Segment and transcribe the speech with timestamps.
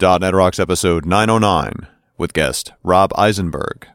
[0.00, 3.86] .NET Rocks episode 909 with guest Rob Eisenberg.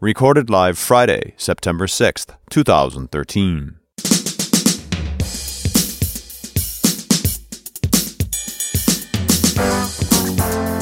[0.00, 3.76] Recorded live Friday, September 6th, 2013.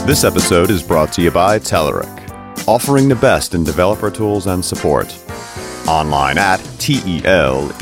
[0.07, 4.65] This episode is brought to you by Telerik, offering the best in developer tools and
[4.65, 5.17] support.
[5.87, 7.77] Online at T-E-L-E-R-I-K.com.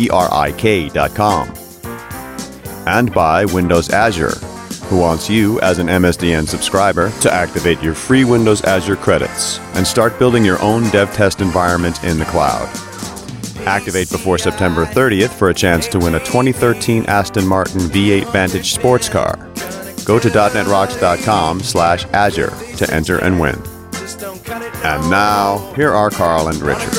[2.86, 4.34] And by Windows Azure,
[4.92, 9.86] who wants you as an MSDN subscriber to activate your free Windows Azure credits and
[9.86, 12.68] start building your own dev test environment in the cloud.
[13.66, 18.74] Activate before September 30th for a chance to win a 2013 Aston Martin V8 Vantage
[18.74, 19.36] sports car.
[20.04, 23.56] Go to .netrocks.com slash Azure to enter and win.
[24.84, 26.92] And now, here are Carl and Richard.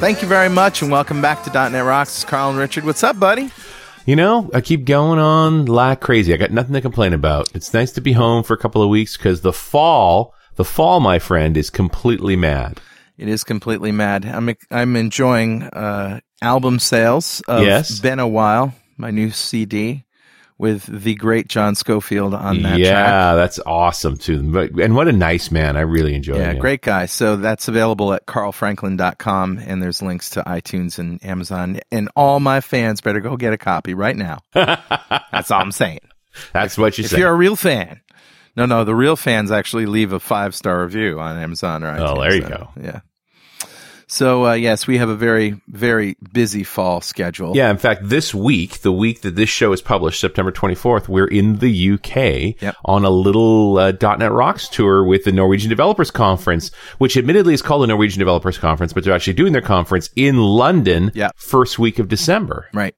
[0.00, 2.16] Thank you very much, and welcome back to .NET Rocks.
[2.16, 2.84] It's Carl and Richard.
[2.84, 3.52] What's up, buddy?
[4.08, 6.32] You know, I keep going on like crazy.
[6.32, 7.54] I got nothing to complain about.
[7.54, 10.98] It's nice to be home for a couple of weeks because the fall, the fall,
[10.98, 12.80] my friend, is completely mad.
[13.18, 14.24] It is completely mad.
[14.24, 18.00] I'm I'm enjoying uh, album sales of Yes.
[18.00, 20.06] "Been a While," my new CD
[20.58, 23.36] with the great John Scofield on that yeah, track.
[23.36, 24.42] that's awesome too.
[24.42, 25.76] But- And what a nice man.
[25.76, 26.58] I really enjoy Yeah, him.
[26.58, 27.06] great guy.
[27.06, 31.80] So that's available at carlfranklin.com, and there's links to iTunes and Amazon.
[31.92, 34.40] And all my fans better go get a copy right now.
[34.52, 36.00] that's all I'm saying.
[36.52, 37.18] That's what you if say.
[37.18, 38.00] you're a real fan.
[38.56, 41.92] No, no, the real fans actually leave a five star review on Amazon or oh,
[42.00, 42.16] iTunes.
[42.16, 42.68] Oh, there you So, go.
[42.82, 43.00] Yeah.
[44.10, 47.54] So uh, yes, we have a very, very busy fall schedule.
[47.54, 51.26] Yeah, in fact, this week, the week that this show is published, September 24th, we're
[51.28, 52.76] in the UK Yep.
[52.86, 57.60] on a little uh, .NET Rocks tour with the Norwegian Developers Conference, which admittedly is
[57.62, 61.32] called the Norwegian Developers Conference, but they're actually doing their conference in London Yep.
[61.36, 62.68] first week of December.
[62.72, 62.94] Right.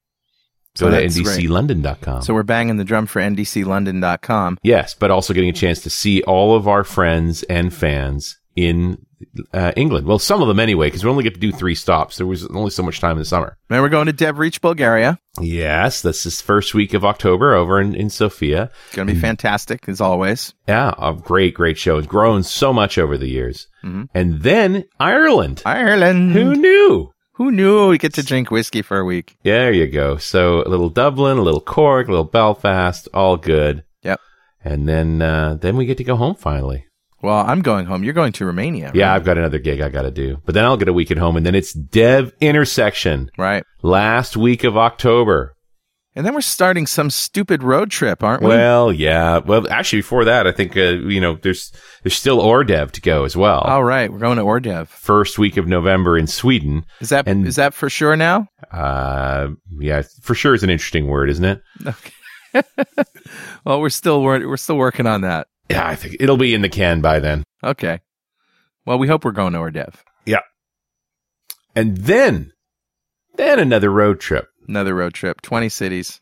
[0.79, 2.23] Go So to ndclondon.com.
[2.23, 4.59] So we're banging the drum for ndclondon.com.
[4.63, 9.05] Yes, but also getting a chance to see all of our friends and fans in
[9.53, 10.07] uh, England.
[10.07, 12.17] Well, some of them anyway, because we only get to do three stops.
[12.17, 13.57] There was only so much time in the summer.
[13.69, 15.19] Then we're going to DevReach, Bulgaria.
[15.41, 18.71] Yes, this is first week of October over in, in Sofia.
[18.87, 20.55] It's going to be fantastic as always.
[20.67, 21.99] Yeah, a great, great show.
[21.99, 23.67] It's grown so much over the years.
[23.83, 25.63] And then Ireland.
[25.65, 26.33] Ireland.
[26.33, 27.13] Who knew?
[27.35, 29.37] Who knew we get to drink whiskey for a week?
[29.43, 30.19] There you go.
[30.19, 33.85] So a little Dublin, a little Cork, a little Belfast, all good.
[34.03, 34.21] Yep.
[34.63, 36.85] And then, uh, then we get to go home finally.
[37.23, 38.03] Well, I'm going home.
[38.03, 38.93] You're going to Romania.
[38.95, 39.17] Yeah, right?
[39.17, 41.19] I've got another gig I got to do, but then I'll get a week at
[41.19, 43.65] home and then it's Dev Intersection Right.
[43.83, 45.55] last week of October.
[46.17, 48.49] And then we're starting some stupid road trip, aren't we?
[48.49, 49.39] Well, yeah.
[49.39, 51.73] Well, actually before that, I think, uh, you know, there's,
[52.03, 53.61] there's still Øredev to go as well.
[53.61, 54.13] All right.
[54.13, 54.89] We're going to Øredev.
[54.89, 56.85] First week of November in Sweden.
[57.01, 58.49] Is that is And- is that for sure now?
[58.73, 59.49] Uh,
[59.79, 61.63] yeah, for sure is an interesting word, isn't it?
[61.87, 62.13] Okay.
[63.65, 65.47] well, we're still we're, we're still working on that.
[65.71, 67.45] Yeah, I think it'll be in the can by then.
[67.63, 68.01] Okay.
[68.85, 69.95] Well, we hope we're going to Øredev.
[71.75, 72.53] And then,
[73.37, 74.49] then another road trip.
[74.67, 75.41] Another road trip.
[75.41, 76.21] Twenty cities.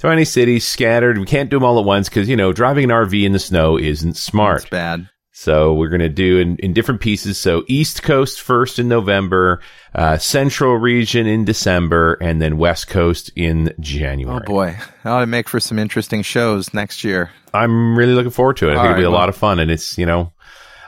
[0.00, 1.18] 20 cities scattered.
[1.18, 3.40] We can't do them all at once because, you know, driving an RV in the
[3.40, 4.62] snow isn't smart.
[4.62, 5.08] It's bad.
[5.40, 7.38] So we're going to do in, in different pieces.
[7.38, 9.60] So East Coast first in November,
[9.94, 14.40] uh, Central region in December, and then West Coast in January.
[14.42, 17.30] Oh boy, that ought to make for some interesting shows next year.
[17.54, 18.72] I'm really looking forward to it.
[18.72, 19.60] I All think it'll be a well- lot of fun.
[19.60, 20.32] And it's, you know,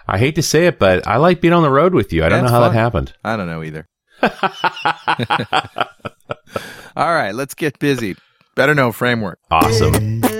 [0.08, 2.24] I hate to say it, but I like being on the road with you.
[2.24, 2.72] I don't know how fun.
[2.72, 3.12] that happened.
[3.22, 3.88] I don't know either.
[6.96, 8.16] All right, let's get busy.
[8.56, 9.38] Better know framework.
[9.48, 10.24] Awesome.
[10.24, 10.30] All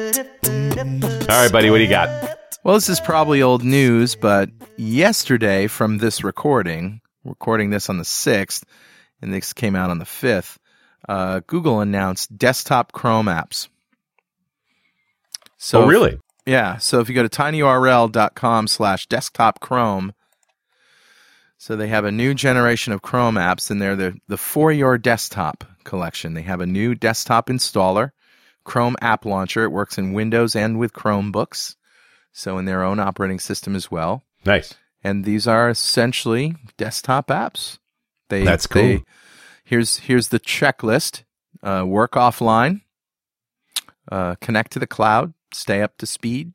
[1.28, 2.39] right, buddy, what do you got?
[2.62, 8.04] Well, this is probably old news, but yesterday from this recording, recording this on the
[8.04, 8.64] 6th,
[9.22, 10.58] and this came out on the 5th,
[11.08, 13.68] uh, Google announced desktop Chrome apps.
[15.56, 16.18] So oh, if- really?
[16.44, 16.76] yeah.
[16.76, 20.12] So if you go to tinyurl.com slash desktop Chrome,
[21.56, 24.98] so they have a new generation of Chrome apps, and they're the, the For Your
[24.98, 26.34] Desktop collection.
[26.34, 28.10] They have a new desktop installer,
[28.64, 29.64] Chrome App Launcher.
[29.64, 31.76] It works in Windows and with Chromebooks,
[32.32, 34.22] so in their own operating system as well.
[34.44, 34.74] Nice.
[35.02, 37.78] And these are essentially desktop apps.
[38.28, 38.82] They, That's cool.
[38.82, 39.04] they-
[39.64, 41.24] here's here's the checklist:
[41.62, 42.82] uh, work offline,
[44.10, 46.52] uh, connect to the cloud, stay up to speed,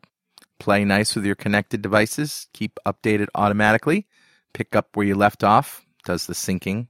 [0.59, 4.07] play nice with your connected devices, keep updated automatically,
[4.53, 6.87] pick up where you left off, does the syncing,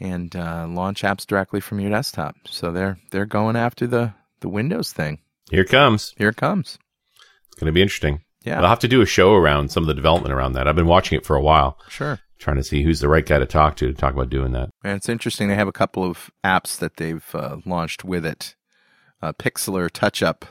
[0.00, 2.36] and uh, launch apps directly from your desktop.
[2.46, 5.20] So they're they're going after the the Windows thing.
[5.50, 6.14] Here it comes.
[6.16, 6.78] Here it comes.
[7.52, 8.22] It's going to be interesting.
[8.44, 10.66] Yeah, I'll have to do a show around some of the development around that.
[10.66, 12.18] I've been watching it for a while, sure.
[12.40, 14.70] trying to see who's the right guy to talk to to talk about doing that.
[14.82, 15.46] And it's interesting.
[15.48, 18.56] They have a couple of apps that they've uh, launched with it.
[19.22, 20.44] uh, Pixlr Touch Up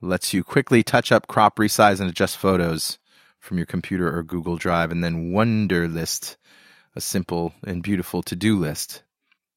[0.00, 2.98] lets you quickly touch up, crop, resize, and adjust photos
[3.38, 4.90] from your computer or Google Drive.
[4.90, 6.36] And then Wunderlist,
[6.94, 9.02] a simple and beautiful to do list,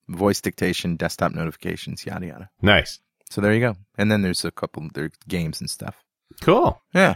[0.10, 2.50] voice dictation, desktop notifications, yada yada.
[2.62, 3.00] Nice.
[3.30, 3.76] So there you go.
[3.98, 6.04] And then there's a couple there games and stuff.
[6.40, 6.82] Cool.
[6.94, 7.16] Yeah.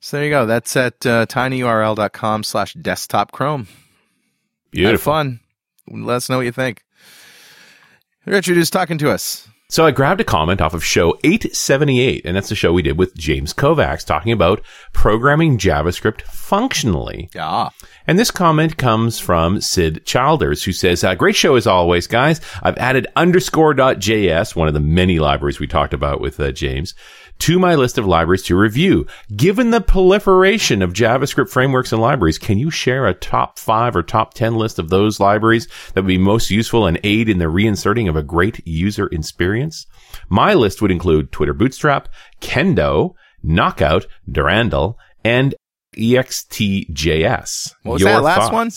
[0.00, 0.44] So there you go.
[0.46, 3.64] That's at uh, tinyurl.com slash desktop chrome.
[3.64, 5.12] Have Beautiful.
[5.12, 5.40] fun.
[5.88, 6.82] Let us know what you think.
[8.26, 9.48] Richard is talking to us.
[9.70, 12.98] So I grabbed a comment off of show 878, and that's the show we did
[12.98, 14.60] with James Kovacs talking about
[14.92, 17.30] programming JavaScript functionally.
[17.34, 17.70] Yeah.
[18.06, 22.40] And this comment comes from Sid Childers, who says, uh, great show as always, guys.
[22.62, 26.94] I've added underscore.js, one of the many libraries we talked about with uh, James,
[27.40, 29.06] to my list of libraries to review.
[29.34, 34.02] Given the proliferation of JavaScript frameworks and libraries, can you share a top five or
[34.02, 37.44] top 10 list of those libraries that would be most useful and aid in the
[37.46, 39.86] reinserting of a great user experience?
[40.28, 42.08] My list would include Twitter Bootstrap,
[42.40, 45.54] Kendo, Knockout, Durandal, and
[45.96, 47.74] EXTJS.
[47.82, 48.70] What was that last one?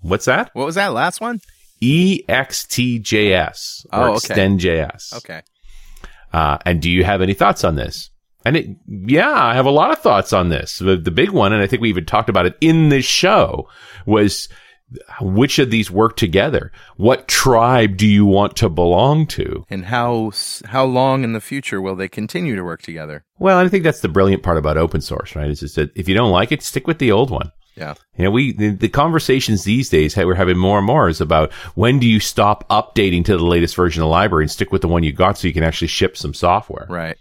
[0.00, 0.50] What's that?
[0.54, 1.40] What was that last one?
[1.82, 4.34] EXTJS or Oh, okay.
[4.34, 5.16] ExtendJS.
[5.18, 5.42] Okay.
[6.32, 8.10] Uh, and do you have any thoughts on this?
[8.44, 10.78] And it, yeah, I have a lot of thoughts on this.
[10.78, 13.68] The, the big one, and I think we even talked about it in this show,
[14.06, 14.48] was
[15.20, 16.72] which of these work together?
[16.96, 19.66] What tribe do you want to belong to?
[19.68, 20.32] And how
[20.66, 23.24] how long in the future will they continue to work together?
[23.38, 25.50] Well, I think that's the brilliant part about open source, right?
[25.50, 27.52] Is just that if you don't like it, stick with the old one.
[27.78, 27.94] Yeah.
[28.16, 31.52] You know, we the, the conversations these days we're having more and more is about
[31.74, 34.82] when do you stop updating to the latest version of the library and stick with
[34.82, 36.86] the one you got so you can actually ship some software.
[36.88, 37.16] Right.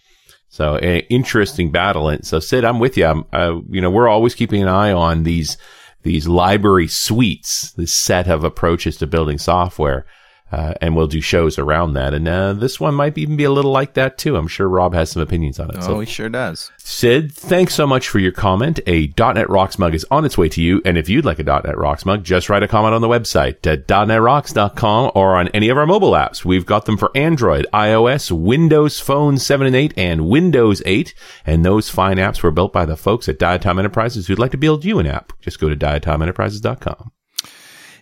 [0.49, 2.09] So, interesting battle.
[2.09, 3.05] And so, Sid, I'm with you.
[3.05, 5.57] I'm, uh, you know, we're always keeping an eye on these
[6.03, 10.05] these library suites, this set of approaches to building software.
[10.51, 12.13] Uh, and we'll do shows around that.
[12.13, 14.37] And uh, this one might even be a little like that too.
[14.37, 15.77] I'm sure Rob has some opinions on it.
[15.79, 16.71] Oh, so he sure does.
[16.77, 18.79] Sid, thanks so much for your comment.
[18.87, 20.81] A .NET Rocks mug is on its way to you.
[20.85, 23.67] And if you'd like a .NET Rocks mug, just write a comment on the website
[23.67, 26.45] at .NETRocks.com or on any of our mobile apps.
[26.45, 31.13] We've got them for Android, iOS, Windows Phone 7 and 8, and Windows 8.
[31.45, 34.57] And those fine apps were built by the folks at Diatom Enterprises who'd like to
[34.57, 35.33] build you an app.
[35.41, 37.11] Just go to diatomenterprises.com.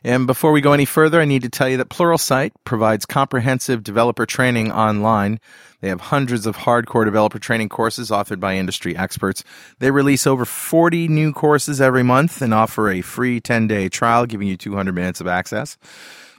[0.05, 3.81] And before we go any further, I need to tell you that Pluralsight provides comprehensive
[3.81, 5.39] developer training online.
[5.81, 9.43] They have hundreds of hardcore developer training courses authored by industry experts.
[9.79, 14.27] They release over 40 new courses every month and offer a free 10 day trial,
[14.27, 15.75] giving you 200 minutes of access.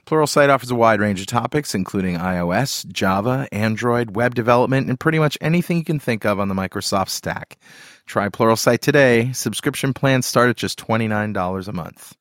[0.05, 5.19] Pluralsight offers a wide range of topics, including iOS, Java, Android, web development, and pretty
[5.19, 7.57] much anything you can think of on the Microsoft stack.
[8.05, 9.33] Try Pluralsight today.
[9.33, 12.15] Subscription plans start at just $29 a month.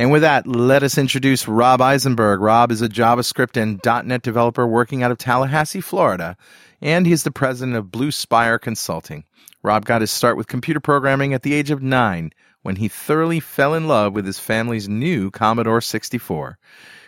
[0.00, 2.40] And with that, let us introduce Rob Eisenberg.
[2.40, 6.38] Rob is a JavaScript and .NET developer working out of Tallahassee, Florida,
[6.80, 9.24] and he's the president of Blue Spire Consulting.
[9.62, 12.30] Rob got his start with computer programming at the age of nine
[12.62, 16.56] when he thoroughly fell in love with his family's new Commodore 64.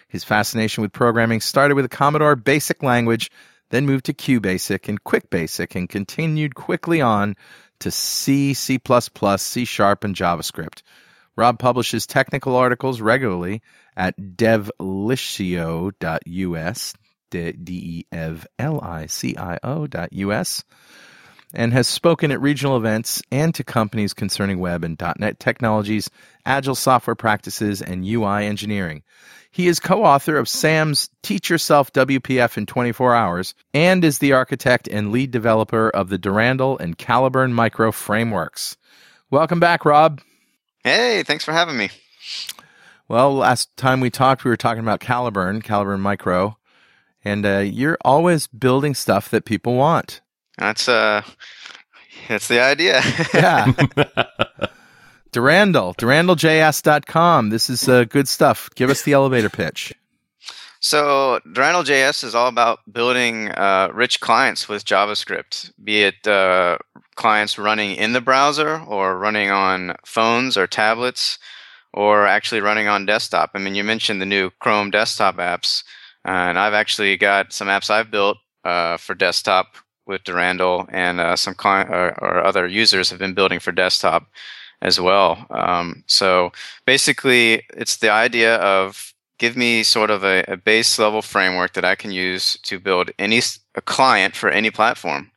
[0.09, 3.31] His fascination with programming started with the Commodore Basic language,
[3.71, 7.37] then moved to QBasic and QuickBasic, and continued quickly on
[7.79, 8.79] to C, C++,
[9.39, 10.83] C Sharp, and JavaScript.
[11.37, 13.63] Rob publishes technical articles regularly
[13.97, 16.95] at devlicio.us,
[17.31, 18.07] D-E-V-L-I-C-I-O
[19.87, 20.13] dot
[21.55, 26.11] and has spoken at regional events and to companies concerning web and .NET technologies,
[26.47, 29.03] agile software practices, and UI engineering.
[29.51, 34.89] He is co-author of Sam's Teach Yourself WPF in 24 Hours and is the architect
[34.89, 38.79] and lead developer of the Durandal and Caliburn micro frameworks.
[39.31, 40.23] Welcome back, Rob.
[40.85, 41.91] Hey, thanks for having me.
[43.09, 46.57] Well, last time we talked, we were talking about Caliburn, Caliburn Micro,
[47.25, 50.21] and uh, you're always building stuff that people want.
[50.59, 51.23] That's uh
[52.29, 53.03] that's the idea.
[53.35, 53.73] Yeah.
[55.33, 57.49] Durandal, durandaljs.com.
[57.49, 58.69] This is uh, good stuff.
[58.75, 59.95] Give us the elevator pitch.
[60.83, 66.77] So Durandal.js is all about building uh, rich clients with JavaScript, be it uh,
[67.15, 71.39] clients running in the browser or running on phones or tablets
[71.95, 73.51] or actually running on desktop.
[73.55, 75.85] I mean, you mentioned the new Chrome desktop apps,
[76.25, 81.37] and I've actually got some apps I've built uh, for desktop with Durandal, and uh,
[81.37, 84.27] some client or, or other users have been building for desktop
[84.81, 85.47] as well.
[85.51, 86.51] Um, so
[86.87, 89.12] basically, it's the idea of
[89.43, 93.11] give me sort of a, a base level framework that I can use to build
[93.19, 93.43] any
[93.75, 95.33] a client for any platform,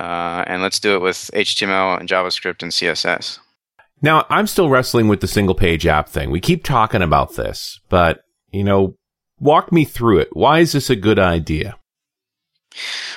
[0.00, 3.38] uh, and let's do it with HTML and JavaScript and CSS.
[4.00, 6.30] Now, I'm still wrestling with the single page app thing.
[6.30, 8.96] We keep talking about this, but, you know,
[9.38, 10.28] walk me through it.
[10.32, 11.76] Why is this a good idea?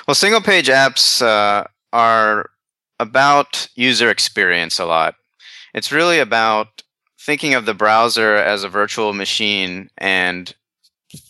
[0.06, 2.50] Well, single page apps uh, are
[3.00, 5.14] about user experience a lot.
[5.72, 6.82] It's really about
[7.18, 10.54] thinking of the browser as a virtual machine and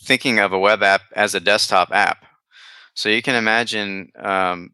[0.03, 2.25] thinking of a web app as a desktop app.
[2.93, 4.71] So you can imagine um,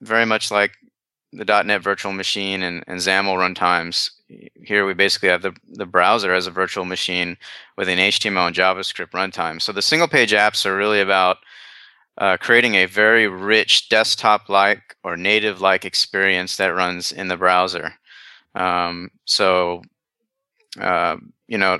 [0.00, 0.72] very much like
[1.32, 4.10] the .NET virtual machine and, and XAML runtimes.
[4.64, 7.36] Here we basically have the, the browser as a virtual machine
[7.76, 9.60] with an HTML and JavaScript runtime.
[9.60, 11.38] So the single page apps are really about
[12.18, 17.36] uh, creating a very rich desktop like or native like experience that runs in the
[17.36, 17.94] browser.
[18.54, 19.82] Um, so,
[20.80, 21.78] uh, you know,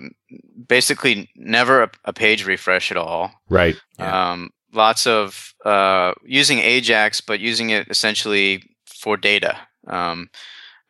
[0.66, 3.32] basically never a, a, page refresh at all.
[3.48, 3.76] Right.
[3.98, 4.30] Yeah.
[4.30, 9.58] Um, lots of uh, using Ajax, but using it essentially for data.
[9.86, 10.30] Um,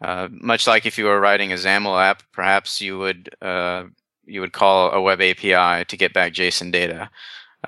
[0.00, 3.84] uh, much like if you were writing a XAML app, perhaps you would uh,
[4.24, 7.10] you would call a web API to get back JSON data.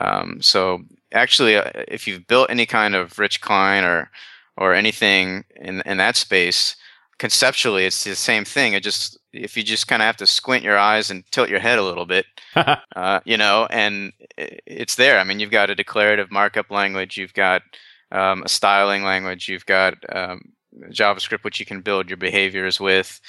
[0.01, 0.83] Um, so
[1.13, 4.11] actually, uh, if you've built any kind of rich client or
[4.57, 6.77] or anything in in that space,
[7.21, 8.73] conceptually it's the same thing.
[8.73, 11.61] It just if you just kind of have to squint your eyes and tilt your
[11.61, 12.25] head a little bit,
[12.97, 15.21] uh, you know, and it's there.
[15.21, 17.63] I mean, you've got a declarative markup language, you've got
[18.11, 20.41] um, a styling language, you've got um,
[20.89, 23.21] JavaScript, which you can build your behaviors with,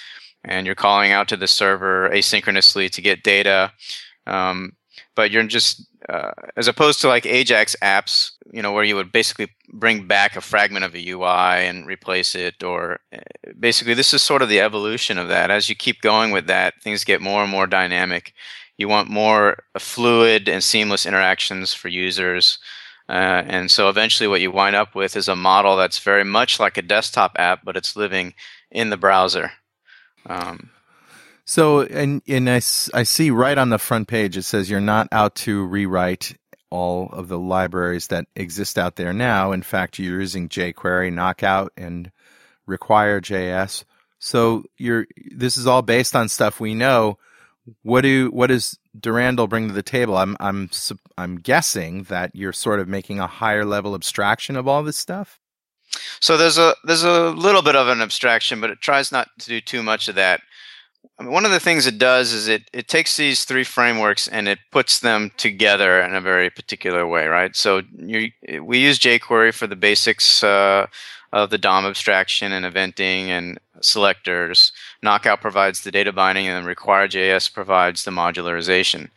[0.46, 3.74] and you're calling out to the server asynchronously to get data.
[4.26, 4.72] Um,
[5.16, 9.12] but you're just uh, as opposed to like Ajax apps, you know, where you would
[9.12, 13.20] basically bring back a fragment of a UI and replace it, or uh,
[13.60, 15.52] basically this is sort of the evolution of that.
[15.52, 18.34] As you keep going with that, things get more and more dynamic.
[18.78, 22.58] You want more fluid and seamless interactions for users.
[23.08, 26.60] Uh, and so eventually, what you wind up with is a model that's very much
[26.60, 28.34] like a desktop app, but it's living
[28.72, 29.52] in the browser.
[30.26, 30.72] Um,
[31.46, 35.08] so, and and I, I see right on the front page it says you're not
[35.12, 36.38] out to rewrite
[36.70, 39.52] all of the libraries that exist out there now.
[39.52, 42.12] In fact, you're using jQuery, Knockout, and
[42.66, 43.84] Require.js.
[44.20, 47.18] So you're this is all based on stuff we know.
[47.84, 50.18] What do what does Durandal bring to the table?
[50.18, 50.70] I'm I'm
[51.18, 55.40] I'm guessing that you're sort of making a higher level abstraction of all this stuff.
[56.20, 59.50] So there's a there's a little bit of an abstraction, but it tries not to
[59.50, 60.42] do too much of that.
[61.18, 64.28] I mean, one of the things it does is it, it takes these three frameworks
[64.28, 67.56] and it puts them together in a very particular way, right?
[67.56, 68.32] So you,
[68.62, 70.88] we use jQuery for the basics uh,
[71.32, 74.72] of the DOM abstraction and eventing and selectors.
[75.04, 79.10] Knockout provides the data binding, and Require.js provides the modularization.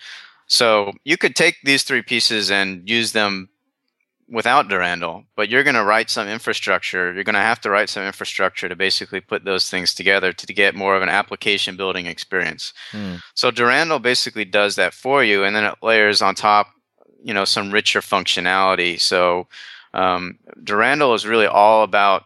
[0.47, 3.49] So you could take these three pieces and use them
[4.29, 7.13] without Durandal, but you're going to write some infrastructure.
[7.13, 10.53] You're going to have to write some infrastructure to basically put those things together to
[10.53, 12.73] get more of an application building experience.
[12.91, 13.17] Hmm.
[13.35, 16.69] So Durandal basically does that for you, and then it layers on top,
[17.23, 19.01] you know, some richer functionality.
[19.01, 19.47] So
[19.93, 22.25] um, Durandal is really all about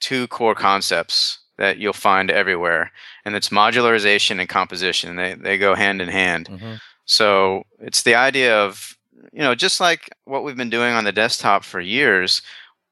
[0.00, 2.90] two core concepts that you'll find everywhere,
[3.24, 5.16] and it's modularization and composition.
[5.16, 6.48] They they go hand in hand.
[6.48, 6.74] Mm-hmm.
[7.04, 8.96] So it's the idea of
[9.32, 12.42] you know, just like what we've been doing on the desktop for years,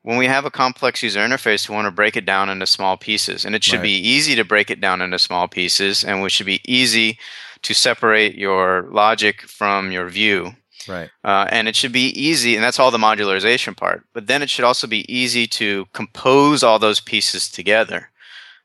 [0.02, 2.96] when we have a complex user interface, we want to break it down into small
[2.96, 3.44] pieces.
[3.44, 3.82] And it should right.
[3.82, 7.18] be easy to break it down into small pieces, and it should be easy
[7.62, 10.52] to separate your logic from your view.
[10.88, 11.10] Right.
[11.24, 14.04] Uh, and it should be easy, and that's all the modularization part.
[14.14, 18.10] But then it should also be easy to compose all those pieces together.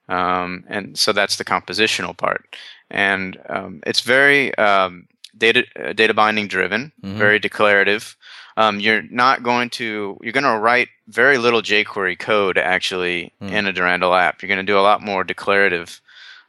[0.10, 2.56] Um, and so that's the compositional part.
[2.92, 7.18] And um, it's very um, data uh, data binding driven, mm-hmm.
[7.18, 8.16] very declarative.
[8.56, 13.52] Um, you're not going to you're going to write very little jQuery code actually mm.
[13.52, 14.42] in a Durandal app.
[14.42, 16.02] You're going to do a lot more declarative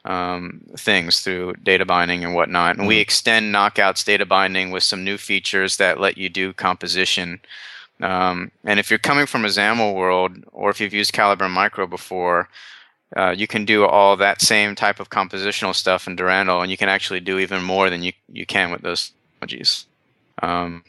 [0.05, 2.76] um, things through data binding and whatnot.
[2.76, 2.88] And mm.
[2.88, 7.41] we extend Knockout's data binding with some new features that let you do composition.
[8.00, 11.87] Um, and if you're coming from a XAML world, or if you've used Caliburn Micro
[11.87, 12.49] before,
[13.16, 16.76] uh, you can do all that same type of compositional stuff in Durandal, and you
[16.76, 19.87] can actually do even more than you, you can with those technologies.
[20.42, 20.85] Um,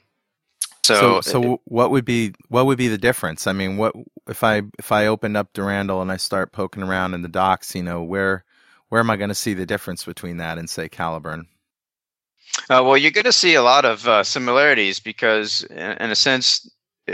[0.83, 3.47] so, so, so it, what would be what would be the difference?
[3.47, 3.95] I mean, what
[4.27, 7.73] if I if I open up Durandal and I start poking around in the docs?
[7.75, 8.43] You know, where
[8.89, 11.45] where am I going to see the difference between that and say Caliburn?
[12.69, 16.15] Uh, well, you're going to see a lot of uh, similarities because, in, in, a
[16.15, 16.69] sense,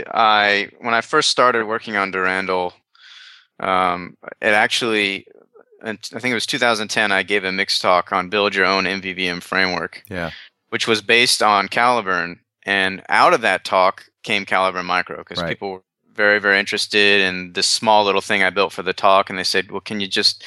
[0.06, 2.74] I when I first started working on Durandal,
[3.62, 5.26] um, it actually,
[5.82, 9.42] I think it was 2010, I gave a mixed talk on build your own MVVM
[9.42, 10.02] framework.
[10.10, 10.30] Yeah.
[10.70, 12.38] Which was based on Caliburn.
[12.64, 15.48] And out of that talk came Caliburn Micro because right.
[15.48, 15.82] people were
[16.14, 19.30] very, very interested in this small little thing I built for the talk.
[19.30, 20.44] And they said, well, can you just,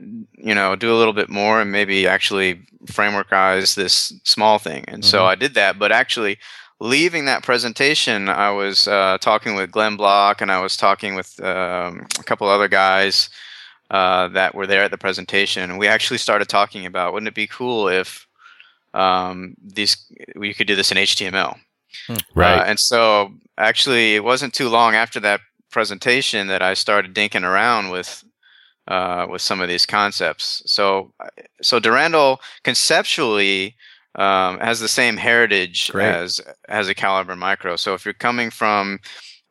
[0.00, 4.84] you know, do a little bit more and maybe actually frameworkize this small thing?
[4.88, 5.10] And mm-hmm.
[5.10, 5.78] so I did that.
[5.78, 6.38] But actually,
[6.82, 11.38] leaving that presentation, I was uh, talking with Glenn Block and I was talking with
[11.40, 13.30] um, a couple other guys
[13.90, 15.70] uh, that were there at the presentation.
[15.70, 18.26] And we actually started talking about wouldn't it be cool if
[18.94, 19.96] um, these
[20.34, 21.56] we could do this in HTML.
[22.08, 22.14] Hmm.
[22.34, 22.58] Right.
[22.58, 27.44] Uh, and so actually, it wasn't too long after that presentation that I started dinking
[27.44, 28.24] around with
[28.88, 30.62] uh, with some of these concepts.
[30.66, 31.12] So,
[31.62, 33.76] so Durandal conceptually
[34.14, 36.06] um, has the same heritage Great.
[36.06, 37.76] as as a Caliburn Micro.
[37.76, 39.00] So if you're coming from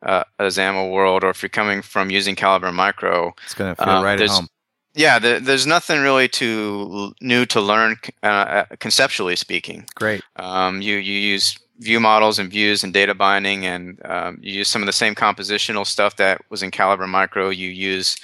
[0.02, 3.82] uh, a XAML world, or if you're coming from using Caliburn Micro, it's going to
[3.82, 4.48] feel um, right at home.
[4.94, 9.86] Yeah, the, there's nothing really too new to learn uh, uh, conceptually speaking.
[9.94, 10.22] Great.
[10.36, 14.68] Um, you you use view models and views and data binding, and um, you use
[14.68, 17.48] some of the same compositional stuff that was in Caliburn Micro.
[17.48, 18.16] You use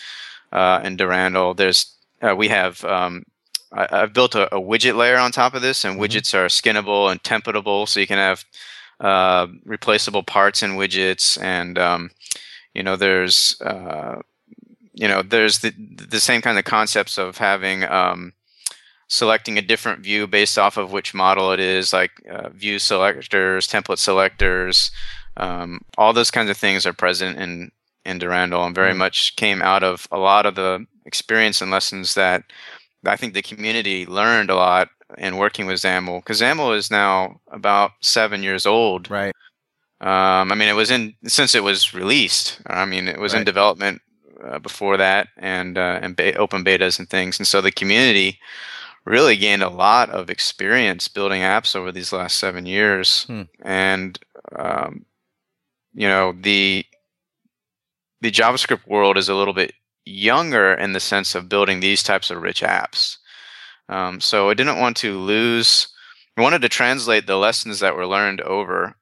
[0.52, 1.54] uh, in Durandal.
[1.54, 1.90] There's
[2.20, 3.24] uh, we have um,
[3.72, 6.02] I, have built a, a, widget layer on top of this, and mm-hmm.
[6.02, 8.44] widgets are skinnable and templatable, so you can have
[9.00, 12.10] uh, replaceable parts in widgets, and um,
[12.74, 14.20] you know there's uh,
[14.94, 18.32] you know there's the the same kind of concepts of having um,
[19.08, 23.66] selecting a different view based off of which model it is, like uh, view selectors,
[23.66, 24.90] template selectors,
[25.36, 27.70] um, all those kinds of things are present in
[28.04, 29.00] in Durandal, and very mm-hmm.
[29.00, 32.44] much came out of a lot of the experience and lessons that
[33.04, 37.40] I think the community learned a lot in working with XAML because XAML is now
[37.50, 39.10] about seven years old.
[39.10, 39.34] Right.
[40.00, 42.60] Um, I mean, it was in since it was released.
[42.66, 43.40] I mean, it was right.
[43.40, 44.00] in development
[44.44, 47.38] uh, before that, and uh, and be- open betas and things.
[47.38, 48.38] And so the community
[49.04, 53.24] really gained a lot of experience building apps over these last seven years.
[53.24, 53.42] Hmm.
[53.62, 54.18] And
[54.54, 55.04] um,
[55.94, 56.84] you know, the
[58.20, 59.72] the JavaScript world is a little bit
[60.08, 63.16] younger in the sense of building these types of rich apps.
[63.88, 65.88] Um, so I didn't want to lose.
[66.36, 68.94] We wanted to translate the lessons that were learned over,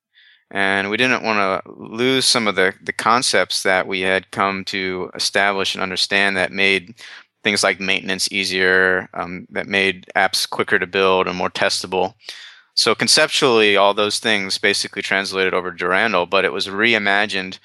[0.50, 4.64] and we didn't want to lose some of the the concepts that we had come
[4.66, 6.94] to establish and understand that made
[7.42, 12.14] things like maintenance easier, um, that made apps quicker to build and more testable.
[12.74, 17.59] So conceptually, all those things basically translated over to Durandal, but it was reimagined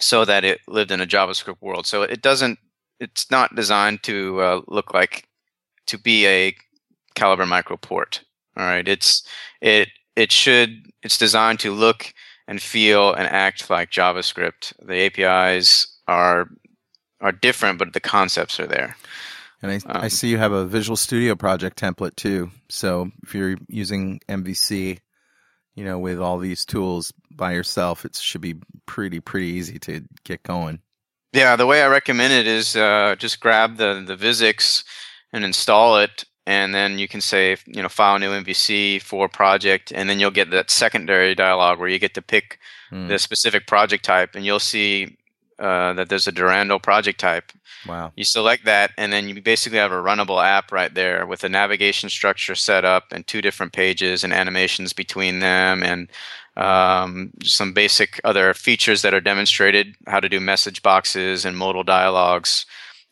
[0.00, 1.86] so that it lived in a JavaScript world.
[1.86, 2.58] So it doesn't.
[3.00, 5.28] It's not designed to uh, look like
[5.86, 6.54] to be a
[7.14, 8.22] Caliburn micro port.
[8.56, 8.86] All right.
[8.86, 9.22] It's
[9.60, 12.12] it it should it's designed to look
[12.46, 14.72] and feel and act like JavaScript.
[14.84, 16.48] The APIs are
[17.20, 18.96] are different, but the concepts are there.
[19.62, 22.50] And I, um, I see you have a Visual Studio project template too.
[22.68, 24.98] So if you're using MVC,
[25.74, 28.56] you know, with all these tools by yourself, it should be
[28.86, 30.80] pretty pretty easy to get going.
[31.32, 34.84] Yeah, the way I recommend it is uh, just grab the the VSIX
[35.32, 39.92] and install it, and then you can say you know file new MVC for project,
[39.92, 42.58] and then you'll get that secondary dialog where you get to pick
[42.92, 43.08] mm.
[43.08, 45.16] the specific project type, and you'll see
[45.58, 47.52] uh, that there's a Durandal project type.
[47.86, 48.12] Wow.
[48.16, 51.48] You select that, and then you basically have a runnable app right there with a
[51.48, 56.08] navigation structure set up and two different pages and animations between them, and
[56.56, 61.84] um, some basic other features that are demonstrated how to do message boxes and modal
[61.84, 62.66] dialogues.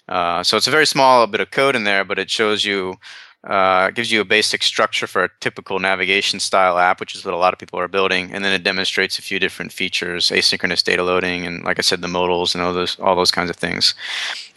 [0.09, 2.97] Uh, so it's a very small bit of code in there, but it shows you
[3.45, 7.25] uh, it gives you a basic structure for a typical navigation style app, which is
[7.25, 10.31] what a lot of people are building, and then it demonstrates a few different features,
[10.31, 13.51] asynchronous data loading, and like I said, the modals and all those all those kinds
[13.51, 13.95] of things.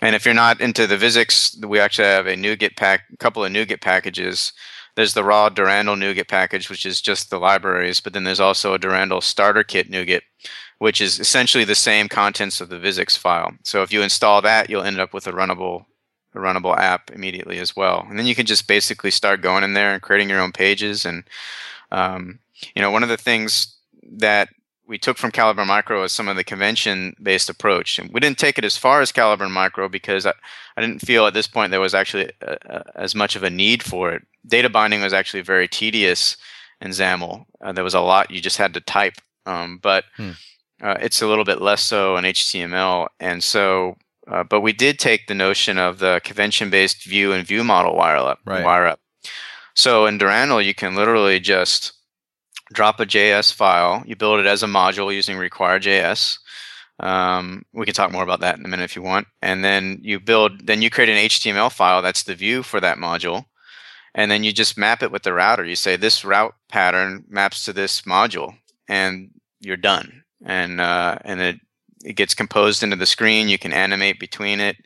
[0.02, 3.44] And if you're not into the VSIX, we actually have a NuGet pack, a couple
[3.44, 4.54] of NuGet packages.
[4.96, 8.74] There's the raw Durandal NuGet package, which is just the libraries, but then there's also
[8.76, 10.22] a Durandal starter kit NuGet,
[10.78, 13.52] which is essentially the same contents of the VSIX file.
[13.64, 15.86] So if you install that, you'll end up with a runnable
[16.36, 18.06] a runnable app immediately as well.
[18.10, 21.06] And then you can just basically start going in there and creating your own pages.
[21.06, 21.24] And
[21.92, 22.40] um,
[22.76, 24.50] you know, one of the things that
[24.88, 28.58] we took from Caliburn Micro is some of the convention-based approach, and we didn't take
[28.58, 30.34] it as far as Caliburn Micro because I,
[30.78, 33.50] I didn't feel at this point there was actually a, a, as much of a
[33.50, 34.24] need for it.
[34.46, 36.38] Data binding was actually very tedious
[36.82, 37.46] in XAML.
[37.62, 39.16] Uh, there was a lot you just had to type,
[39.48, 40.32] um, but hmm.
[40.84, 43.08] uh, it's a little bit less so in HTML.
[43.20, 47.64] And so uh, but we did take the notion of the convention-based view and view
[47.64, 48.40] model wire up.
[48.46, 48.64] Right.
[48.64, 49.00] Wire up.
[49.76, 51.94] So in Durandal, you can literally just
[52.74, 54.04] drop a JS file.
[54.06, 56.40] You build it as a module using require.js.
[57.00, 59.28] Um, we can talk more about that in a minute if you want.
[59.42, 62.98] And then you build, then you create an HTML file that's the view for that
[62.98, 63.46] module.
[64.14, 65.66] And then you just map it with the router.
[65.66, 68.58] You say this route pattern maps to this module,
[68.88, 70.24] and you're done.
[70.46, 71.60] And uh, and it
[72.06, 73.50] it gets composed into the screen.
[73.50, 74.78] You can animate between it,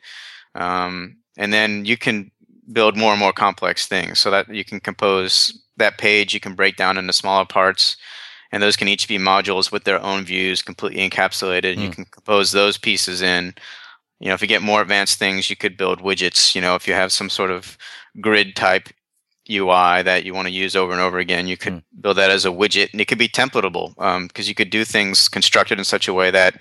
[0.54, 2.30] um, and then you can
[2.72, 4.18] build more and more complex things.
[4.18, 7.96] So that you can compose that page, you can break down into smaller parts,
[8.52, 11.74] and those can each be modules with their own views, completely encapsulated.
[11.74, 13.54] And you can compose those pieces in.
[14.18, 16.54] You know, if you get more advanced things, you could build widgets.
[16.54, 17.78] You know, if you have some sort of
[18.20, 18.88] grid type
[19.48, 22.44] UI that you want to use over and over again, you could build that as
[22.44, 25.84] a widget, and it could be templatable because um, you could do things constructed in
[25.84, 26.60] such a way that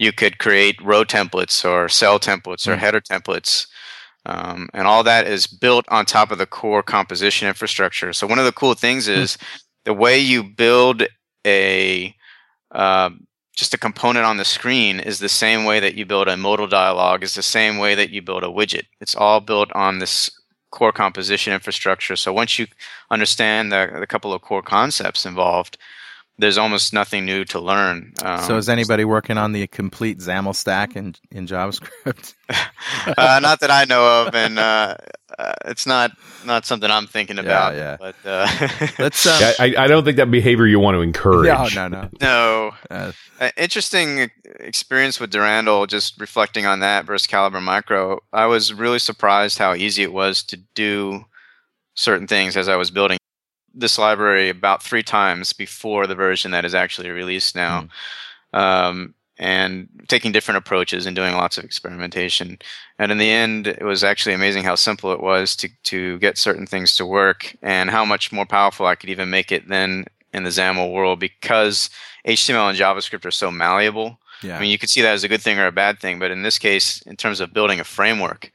[0.00, 3.66] you could create row templates or cell templates or header templates.
[4.24, 8.14] Um, and all that is built on top of the core composition infrastructure.
[8.14, 9.36] So one of the cool things is
[9.84, 11.02] the way you build
[11.46, 12.14] a
[12.70, 13.10] uh,
[13.54, 16.66] just a component on the screen is the same way that you build a modal
[16.66, 18.84] dialog is the same way that you build a widget.
[19.02, 20.30] It's all built on this
[20.70, 22.16] core composition infrastructure.
[22.16, 22.68] So once you
[23.10, 25.76] understand the, the couple of core concepts involved,
[26.40, 28.12] there's almost nothing new to learn.
[28.22, 32.34] Um, so is anybody working on the complete XAML stack in, in JavaScript?
[32.48, 34.96] uh, not that I know of, and uh,
[35.38, 36.12] uh, it's not
[36.44, 37.74] not something I'm thinking about.
[37.74, 37.96] Yeah, yeah.
[37.98, 39.26] But uh, let's.
[39.26, 41.74] Um, yeah, I, I, don't think that behavior you want to encourage.
[41.74, 42.08] No, no, no.
[42.20, 42.72] No.
[42.90, 43.12] Uh,
[43.56, 45.86] interesting experience with Durandal.
[45.86, 50.42] Just reflecting on that versus Caliburn Micro, I was really surprised how easy it was
[50.44, 51.26] to do
[51.94, 53.19] certain things as I was building
[53.74, 57.86] this library about three times before the version that is actually released now.
[58.54, 58.58] Mm.
[58.58, 62.58] Um, and taking different approaches and doing lots of experimentation.
[62.98, 66.36] And in the end, it was actually amazing how simple it was to, to get
[66.36, 70.04] certain things to work and how much more powerful I could even make it than
[70.34, 71.88] in the XAML world because
[72.26, 74.18] HTML and JavaScript are so malleable.
[74.42, 74.58] Yeah.
[74.58, 76.30] I mean, you could see that as a good thing or a bad thing, but
[76.30, 78.52] in this case, in terms of building a framework,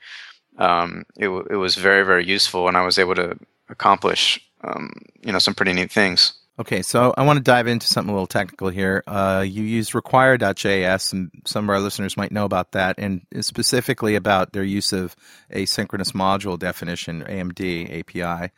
[0.57, 3.37] um, it, it was very, very useful, and I was able to
[3.69, 6.33] accomplish um, you know some pretty neat things.
[6.57, 9.03] Okay, so I want to dive into something a little technical here.
[9.07, 14.15] Uh, you use require.js, and some of our listeners might know about that, and specifically
[14.15, 15.17] about their use of
[15.51, 18.53] asynchronous module definition, AMD API,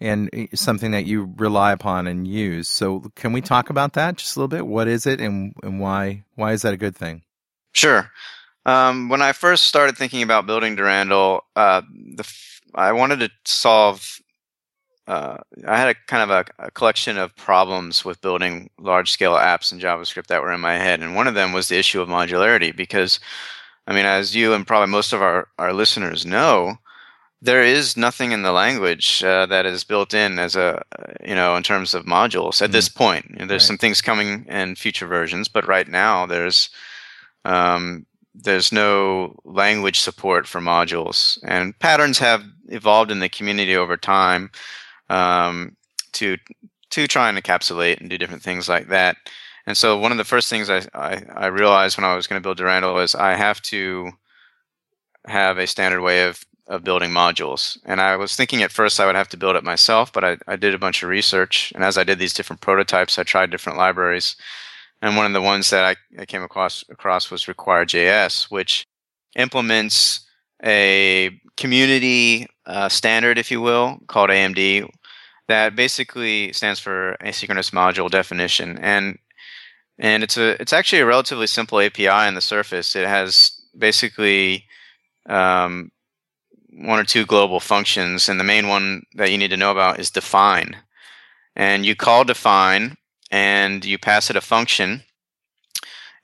[0.00, 2.68] and something that you rely upon and use.
[2.68, 4.66] So, can we talk about that just a little bit?
[4.66, 7.22] What is it, and and why why is that a good thing?
[7.72, 8.10] Sure.
[8.66, 11.80] Um, when I first started thinking about building Durandal, uh,
[12.16, 12.30] the
[12.74, 14.20] I wanted to solve
[15.10, 19.32] uh, I had a kind of a, a, collection of problems with building large scale
[19.32, 21.00] apps in JavaScript that were in my head.
[21.00, 23.18] And one of them was the issue of modularity because,
[23.88, 26.76] I mean, as you and probably most of our, our listeners know,
[27.42, 30.80] there is nothing in the language uh, that is built in as a,
[31.26, 32.72] you know, in terms of modules at mm-hmm.
[32.74, 33.26] this point.
[33.30, 33.66] You know, there's right.
[33.66, 36.70] some things coming in future versions, but right now there's,
[37.44, 43.96] um, there's no language support for modules and patterns have evolved in the community over
[43.96, 44.52] time
[45.10, 45.76] um,
[46.12, 46.38] to
[46.90, 49.16] to try and encapsulate and do different things like that.
[49.66, 52.40] And so one of the first things I, I, I realized when I was going
[52.40, 54.10] to build Durandal was I have to
[55.26, 57.78] have a standard way of, of building modules.
[57.84, 60.38] And I was thinking at first I would have to build it myself, but I,
[60.48, 61.72] I did a bunch of research.
[61.74, 64.34] And as I did these different prototypes, I tried different libraries.
[65.02, 68.84] And one of the ones that I, I came across, across was Require.js, which
[69.36, 70.26] implements
[70.64, 74.88] a community uh, standard, if you will, called AMD,
[75.50, 79.18] that basically stands for asynchronous module definition and
[79.98, 82.96] and it's a it's actually a relatively simple API on the surface.
[82.96, 84.64] It has basically
[85.28, 85.92] um,
[86.72, 90.00] one or two global functions, and the main one that you need to know about
[90.00, 90.76] is define.
[91.54, 92.96] And you call define,
[93.30, 95.02] and you pass it a function,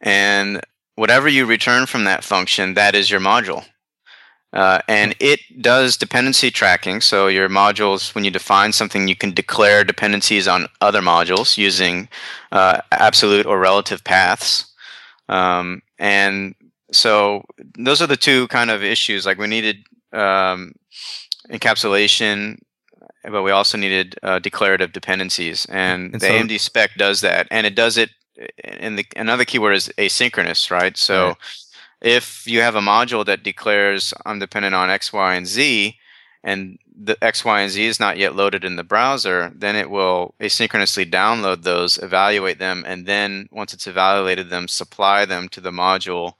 [0.00, 0.62] and
[0.94, 3.66] whatever you return from that function, that is your module.
[4.56, 7.02] Uh, and it does dependency tracking.
[7.02, 12.08] So your modules, when you define something, you can declare dependencies on other modules using
[12.52, 14.72] uh, absolute or relative paths.
[15.28, 16.54] Um, and
[16.90, 17.44] so
[17.76, 19.26] those are the two kind of issues.
[19.26, 20.72] Like we needed um,
[21.50, 22.58] encapsulation,
[23.24, 25.66] but we also needed uh, declarative dependencies.
[25.66, 28.08] And, and the so, AMD spec does that, and it does it.
[28.64, 30.96] And the another keyword is asynchronous, right?
[30.96, 31.26] So.
[31.26, 31.36] Right
[32.00, 35.96] if you have a module that declares I'm dependent on X, Y, and Z,
[36.44, 39.90] and the X, Y, and Z is not yet loaded in the browser, then it
[39.90, 45.60] will asynchronously download those, evaluate them, and then once it's evaluated them, supply them to
[45.60, 46.34] the module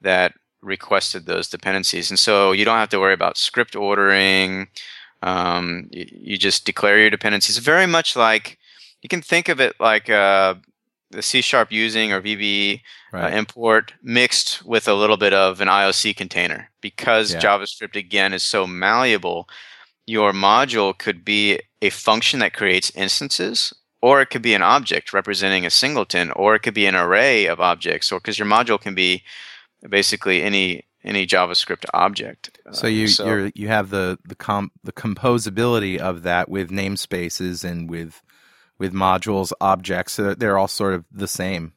[0.00, 2.10] that requested those dependencies.
[2.10, 4.68] And so you don't have to worry about script ordering.
[5.22, 7.58] Um, you, you, just declare your dependencies.
[7.58, 8.58] Very much like
[9.02, 10.54] you can think of it like uh,
[11.14, 12.80] the C sharp using or VB
[13.12, 13.32] uh, right.
[13.32, 16.70] uh, import mixed with a little bit of an IOC container.
[16.80, 17.40] Because yeah.
[17.40, 19.48] JavaScript again is so malleable,
[20.06, 23.72] your module could be a function that creates instances,
[24.02, 27.46] or it could be an object representing a singleton, or it could be an array
[27.46, 29.22] of objects, or because your module can be
[29.88, 32.58] basically any any JavaScript object.
[32.72, 37.88] So you so, you have the the comp the composability of that with namespaces and
[37.88, 38.22] with
[38.78, 40.14] with modules, objects.
[40.14, 41.72] So they're all sort of the same.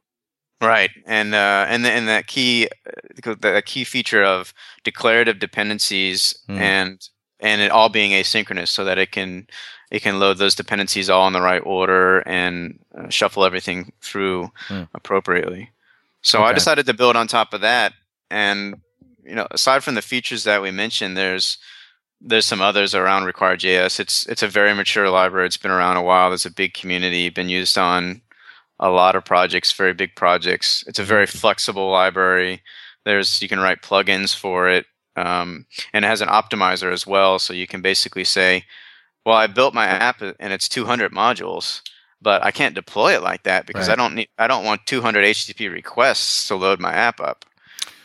[0.60, 6.36] Right, and uh, and the, and that key uh, the key feature of declarative dependencies
[6.48, 6.58] Hmm.
[6.58, 9.46] and and it all being asynchronous, so that it can
[9.92, 14.52] it can load those dependencies all in the right order and uh, shuffle everything through
[14.68, 14.84] Hmm.
[14.96, 15.70] appropriately.
[16.24, 17.94] So I decided to build on top of that,
[18.32, 18.82] and
[19.24, 21.60] you know, aside from the features that we mentioned, there's
[22.22, 24.00] there's some others around Require.js.
[24.00, 25.48] It's it's a very mature library.
[25.48, 26.30] It's been around a while.
[26.30, 27.30] There's a big community.
[27.30, 28.22] Been used on
[28.80, 30.84] a lot of projects, very big projects.
[30.88, 32.62] It's a very flexible library.
[33.06, 37.40] There's you can write plugins for it, um, and it has an optimizer as well.
[37.40, 38.66] So you can basically say,
[39.26, 41.82] "Well, I built my app and it's 200 modules,
[42.22, 45.24] but I can't deploy it like that because I don't need I don't want 200
[45.24, 47.46] HTTP requests to load my app up."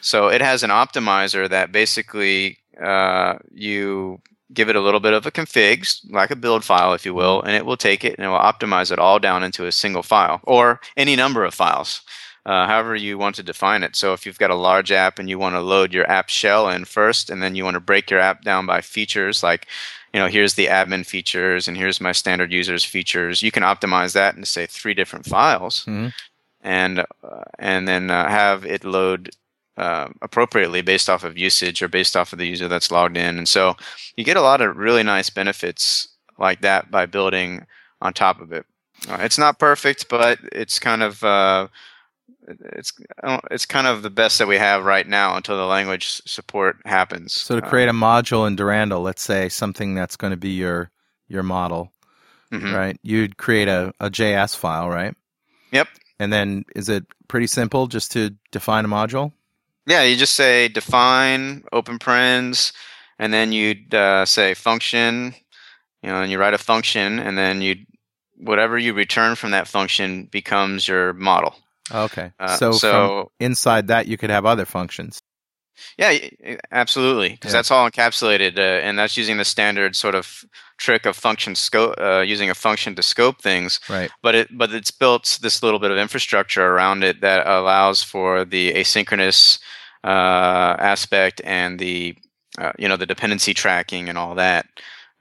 [0.02, 4.20] So it has an optimizer that basically uh, you
[4.52, 7.40] give it a little bit of a config, like a build file, if you will,
[7.42, 10.02] and it will take it and it will optimize it all down into a single
[10.02, 12.02] file or any number of files,
[12.44, 13.96] uh, however you want to define it.
[13.96, 16.68] So if you've got a large app and you want to load your app shell
[16.68, 19.66] in first, and then you want to break your app down by features, like
[20.12, 23.42] you know, here's the admin features and here's my standard users features.
[23.42, 26.12] You can optimize that into say three different files, Mhm.
[26.60, 29.30] and uh, and then uh, have it load
[29.76, 33.38] uh, appropriately based off of usage or based off of the user that's logged in.
[33.38, 33.76] And so
[34.16, 36.08] you get a lot of really nice benefits
[36.38, 37.66] like that by building
[38.00, 38.66] on top of it.
[39.08, 41.68] Uh, it's not perfect, but it's kind of uh,
[42.48, 42.92] it's
[43.50, 47.32] it's kind of the best that we have right now until the language support happens.
[47.32, 50.50] So to Uh, create a module in Durandal, let's say something that's going to be
[50.50, 50.90] your
[51.28, 51.92] your model,
[52.52, 52.74] mhm.
[52.74, 52.98] right?
[53.02, 55.14] You'd create a, a JS file, right?
[55.72, 55.88] Yep.
[56.18, 59.32] And then is it pretty simple just to define a module?
[59.86, 62.72] Yeah, you just say define open parens,
[63.18, 65.34] and then you'd uh, say function,
[66.02, 67.76] you know, and you write a function, and then you
[68.36, 71.54] whatever you return from that function becomes your model.
[71.92, 72.32] Okay.
[72.38, 75.21] Uh, so, so inside that, you could have other functions.
[75.98, 76.16] Yeah,
[76.70, 77.58] absolutely, because Yeah.
[77.58, 80.44] that's all encapsulated, uh, and that's using the standard sort of
[80.78, 83.78] trick of function scope, uh, using a function to scope things.
[83.88, 84.10] Right.
[84.22, 88.44] but it but it's built this little bit of infrastructure around it that allows for
[88.44, 89.58] the asynchronous
[90.04, 92.16] uh, aspect and the
[92.58, 94.66] uh, you know the dependency tracking and all that.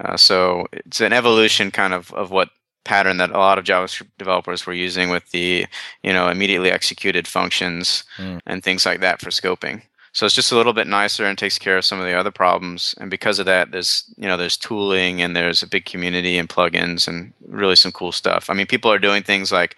[0.03, 2.49] Uh, so it's an evolution kind of of what
[2.83, 5.67] pattern that a lot of JavaScript developers were using with the
[6.03, 8.39] you know immediately executed functions Mm.
[8.47, 9.83] and things like that for scoping.
[10.13, 12.31] So it's just a little bit nicer and takes care of some of the other
[12.31, 12.93] problems.
[12.99, 16.49] And because of that, there's you know there's tooling and there's a big community and
[16.49, 18.49] plugins and really some cool stuff.
[18.49, 19.77] I mean, people are doing things like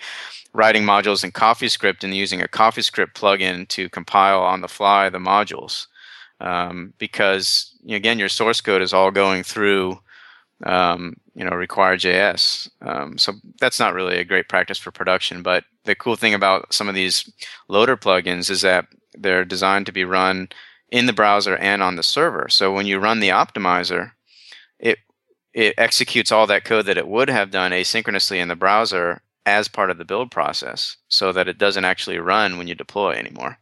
[0.53, 5.19] writing modules in CoffeeScript and using a CoffeeScript plugin to compile on the fly the
[5.19, 5.87] modules.
[6.39, 9.99] Um, because again, your source code is all going through
[10.65, 12.69] um, you know require.js.
[12.81, 15.43] Um, so that's not really a great practice for production.
[15.43, 17.31] But the cool thing about some of these
[17.67, 20.49] loader plugins is that they're designed to be run
[20.89, 22.47] in the browser and on the server.
[22.49, 24.11] So when you run the optimizer,
[24.79, 24.99] it
[25.53, 29.67] it executes all that code that it would have done asynchronously in the browser as
[29.67, 33.57] part of the build process, so that it doesn't actually run when you deploy anymore.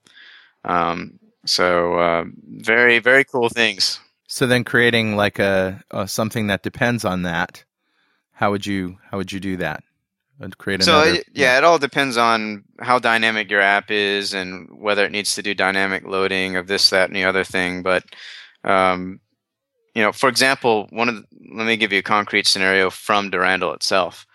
[0.63, 3.99] Um, so uh, very very cool things.
[4.27, 7.63] So then creating like a, a something that depends on that,
[8.31, 9.83] how would you how would you do that?
[10.41, 14.33] Would create So another it- yeah, it all depends on how dynamic your app is
[14.33, 17.83] and whether it needs to do dynamic loading of this, that, and the other thing.
[17.83, 18.03] But
[18.63, 19.19] um,
[19.95, 21.23] you know, for example, one of the,
[21.55, 24.25] let me give you a concrete scenario from Durandal itself.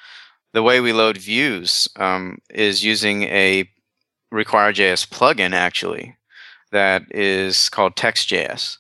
[0.53, 3.69] The way we load views um, is using a
[4.33, 6.17] Require.js plugin actually
[6.73, 8.77] that is called Text.js.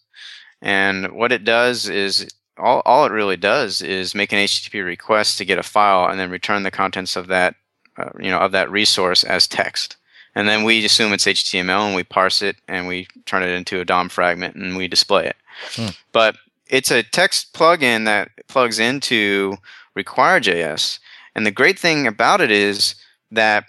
[0.60, 5.38] And what it does is all, all it really does is make an HTTP request
[5.38, 7.54] to get a file and then return the contents of that,
[7.96, 9.96] uh, you know, of that resource as text.
[10.34, 13.80] And then we assume it's HTML and we parse it and we turn it into
[13.80, 15.36] a DOM fragment and we display it.
[15.74, 15.88] Hmm.
[16.12, 16.36] But
[16.68, 19.56] it's a text plugin that plugs into
[19.94, 20.98] Require.js.
[21.34, 22.96] And the great thing about it is
[23.30, 23.64] that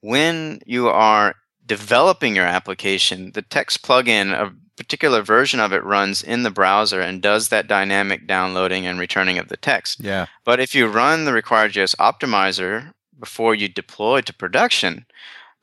[0.00, 1.34] when you are
[1.66, 7.22] developing your application, the text plugin, particular version of it runs in the browser and
[7.22, 10.00] does that dynamic downloading and returning of the text.
[10.00, 15.06] yeah But if you run the Require.js optimizer before you deploy to production,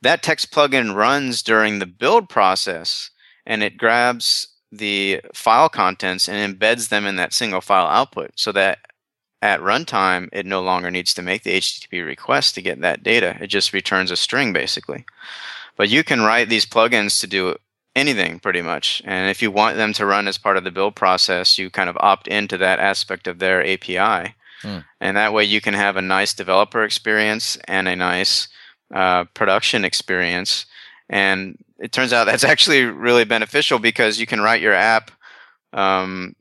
[0.02, 3.10] that text plugin runs during the build process
[3.46, 8.50] and it grabs the file contents and embeds them in that single file output so
[8.52, 8.78] that
[9.40, 13.36] at runtime it no longer needs to make the HTTP request to get that data.
[13.40, 15.04] It just returns a string basically.
[15.76, 17.56] But you can write these plugins to do
[17.96, 19.02] anything pretty much.
[19.04, 21.88] And if you want them to run as part of the build process, you kind
[21.88, 24.34] of opt into that aspect of their API
[25.00, 28.48] and that way you can have a nice developer experience and a nice
[28.94, 30.66] uh, production experience.
[31.08, 35.10] And it turns out that's actually really beneficial because you can write your app,
[35.72, 36.34] um,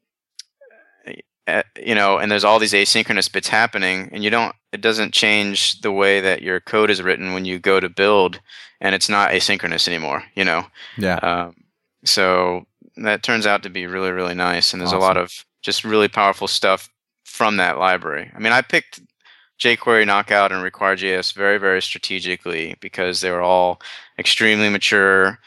[1.46, 4.56] at, you know, and there's all these asynchronous bits happening, and you don't.
[4.72, 8.40] It doesn't change the way that your code is written when you go to build,
[8.84, 10.24] and it's not asynchronous anymore.
[10.36, 10.68] You know.
[10.98, 11.16] Yeah.
[11.16, 11.56] Um,
[12.06, 12.68] so
[12.98, 16.08] that turns out to be really really nice, and there's a lot of just really
[16.08, 16.90] powerful stuff
[17.26, 18.30] from that library.
[18.36, 19.02] I mean, I picked
[19.60, 23.82] jQuery Knockout and Require.js very very strategically because they were all
[24.20, 25.40] extremely mature,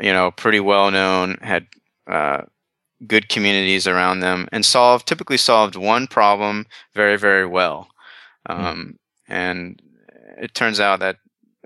[0.00, 1.66] you know, pretty well known, had
[2.10, 2.42] uh,
[3.06, 7.88] good communities around them, and solved typically solved one problem very very well.
[8.46, 8.98] Um,
[9.28, 9.82] And
[10.38, 11.16] it turns out that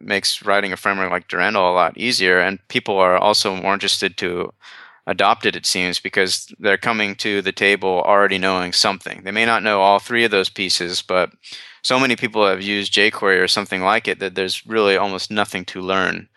[0.01, 4.17] makes writing a framework like Durandal a lot easier, and people are also more interested
[4.19, 4.53] to
[5.07, 5.57] adopt it.
[5.57, 9.23] It seems because they're coming to the table already knowing something.
[9.25, 11.31] They may not know all three of those pieces, but
[11.83, 15.65] so many people have used jQuery or something like it that there's really almost nothing
[15.67, 16.29] to learn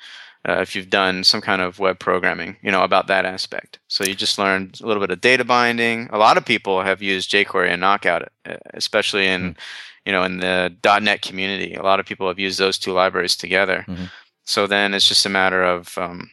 [0.47, 3.79] uh, if you've done some kind of web programming, you know, about that aspect.
[3.87, 6.09] So you just learn a little bit of data binding.
[6.11, 9.55] A lot of people have used jQuery and Knockout, uh, especially in,
[10.05, 11.73] you know, in the .NET community.
[11.75, 13.85] A lot of people have used those two libraries together.
[13.87, 14.11] Mhm.
[14.43, 16.29] So then it's just a matter of, um,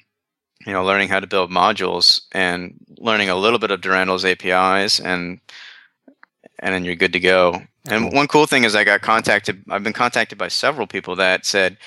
[0.67, 4.99] you know, learning how to build modules and learning a little bit of Durandal's APIs,
[5.01, 5.41] and
[6.59, 7.63] and then you're good to go.
[7.89, 9.65] And one cool thing is I got contacted.
[9.71, 11.79] I've been contacted by several people that said,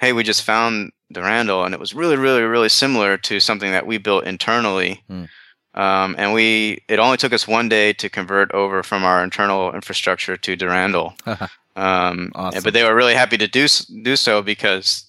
[0.00, 3.86] "Hey, we just found Durandal, and it was really, really, really similar to something that
[3.86, 5.24] we built internally." Hmm.
[5.78, 9.72] Um, and we it only took us one day to convert over from our internal
[9.72, 11.14] infrastructure to Durandal.
[11.76, 12.64] um, Awesome.
[12.64, 13.68] But they were really happy to do
[14.02, 15.08] do so because,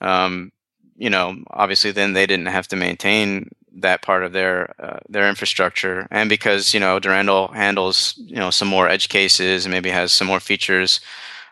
[0.00, 0.52] um,
[0.96, 5.28] you know, obviously then they didn't have to maintain that part of their uh, their
[5.28, 9.90] infrastructure, and because you know Durandal handles you know some more edge cases and maybe
[9.90, 11.00] has some more features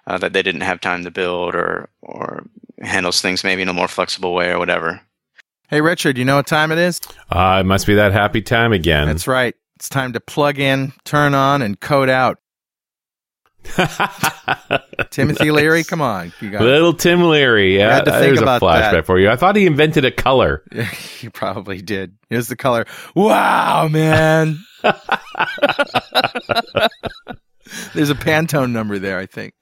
[0.06, 2.44] uh, that they didn't have time to build, or or
[2.80, 5.00] handles things maybe in a more flexible way or whatever.
[5.70, 7.00] Hey, Richard, you know what time it is?
[7.30, 9.06] Uh, it must be that happy time again.
[9.06, 9.54] That's right.
[9.76, 12.38] It's time to plug in, turn on, and code out.
[15.10, 15.52] Timothy Nice.
[15.52, 16.32] Leary, come on.
[16.40, 17.78] You got Little Tim Leary.
[17.78, 19.06] Yeah, had to think there's a flashback that.
[19.06, 19.30] for you.
[19.30, 20.64] I thought he invented a color.
[21.20, 22.16] he probably did.
[22.28, 22.84] Here's the color.
[23.14, 24.58] Wow, man.
[27.94, 29.54] There's a Pantone number there, I think.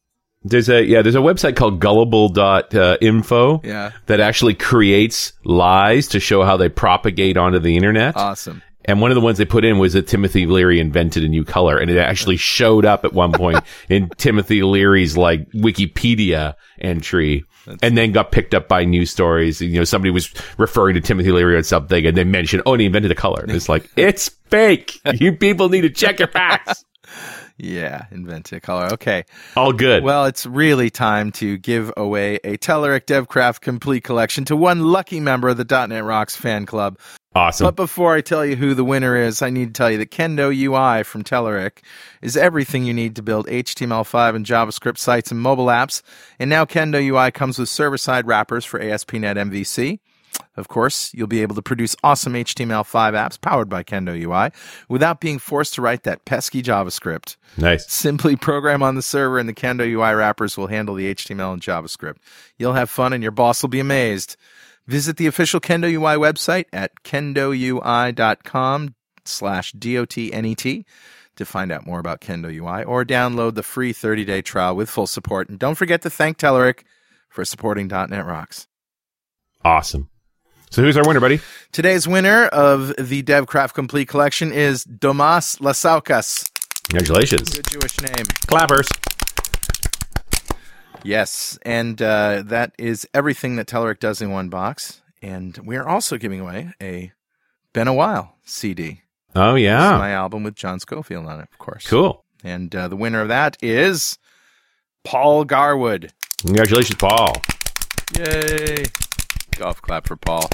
[0.49, 3.91] There's a yeah, there's a website called gullible.info uh, Yeah.
[4.07, 8.17] that actually creates lies to show how they propagate onto the internet.
[8.17, 8.63] Awesome.
[8.85, 11.45] And one of the ones they put in was that Timothy Leary invented a new
[11.45, 17.45] color, and it actually showed up at one point in Timothy Leary's like Wikipedia entry,
[17.83, 19.61] and then got picked up by news stories.
[19.61, 22.81] You know, somebody was referring to Timothy Leary on something, and they mentioned, "Oh, and
[22.81, 24.99] he invented a color." And it's like it's fake.
[25.13, 26.83] You people need to check your facts.
[27.59, 28.87] Yeah, invented a color.
[28.93, 29.25] Okay.
[29.57, 30.05] All good.
[30.05, 35.19] Well, it's really time to give away a Telerik DevCraft complete collection to one lucky
[35.19, 36.99] member of the .NET Rocks fan club.
[37.35, 37.65] awesome.
[37.67, 40.13] But before I tell you who the winner is, I need to tell you that
[40.13, 41.79] Kendo UI from Telerik
[42.23, 46.03] is everything you need to build HTML5 and JavaScript sites and mobile apps.
[46.39, 49.99] And now Kendo UI comes with server-side wrappers for ASP.NET MVC.
[50.57, 54.51] Of course, you'll be able to produce awesome HTML5 apps powered by Kendo UI
[54.89, 57.37] without being forced to write that pesky JavaScript.
[57.57, 57.91] nice.
[57.91, 61.63] Simply program on the server and the Kendo UI wrappers will handle the HTML and
[61.63, 62.17] JavaScript.
[62.57, 64.37] You'll have fun and your boss will be amazed.
[64.87, 70.85] Visit the official Kendo UI website at kendoui.com slash dotnet
[71.37, 75.07] to find out more about Kendo UI or download the free 30-day trial with full
[75.07, 75.49] support.
[75.49, 76.83] And don't forget to thank Telerik
[77.29, 78.67] for supporting .NET Rocks.
[79.65, 80.09] Awesome.
[80.71, 81.41] So who's our winner, buddy?
[81.73, 86.51] Today's winner of the DevCraft Complete Collection is Domas Lasaukas.
[86.89, 87.51] Congratulations.
[87.51, 88.27] Good Jewish name.
[88.47, 88.89] Clappers.
[91.05, 95.01] Yes, and uh, that is everything that Telerik does in one box.
[95.23, 97.13] And we are also giving away a
[97.73, 99.03] Been a While CD.
[99.35, 99.97] Oh yeah.
[99.99, 101.87] my album with John Scofield on it, of course.
[101.87, 102.25] Cool.
[102.45, 104.19] And uh, the winner of that is
[105.05, 106.13] Paul Garwood.
[106.45, 107.35] Congratulations, Paul.
[108.17, 108.85] Yay!
[109.59, 110.49] Golf clap for Paul.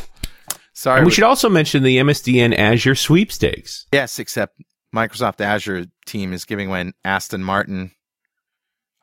[0.73, 0.99] Sorry.
[0.99, 3.87] And we we- should also mention the MSDN Azure sweepstakes.
[3.93, 4.61] yes, except
[4.95, 7.93] Microsoft Azure team is giving away an Aston Martin.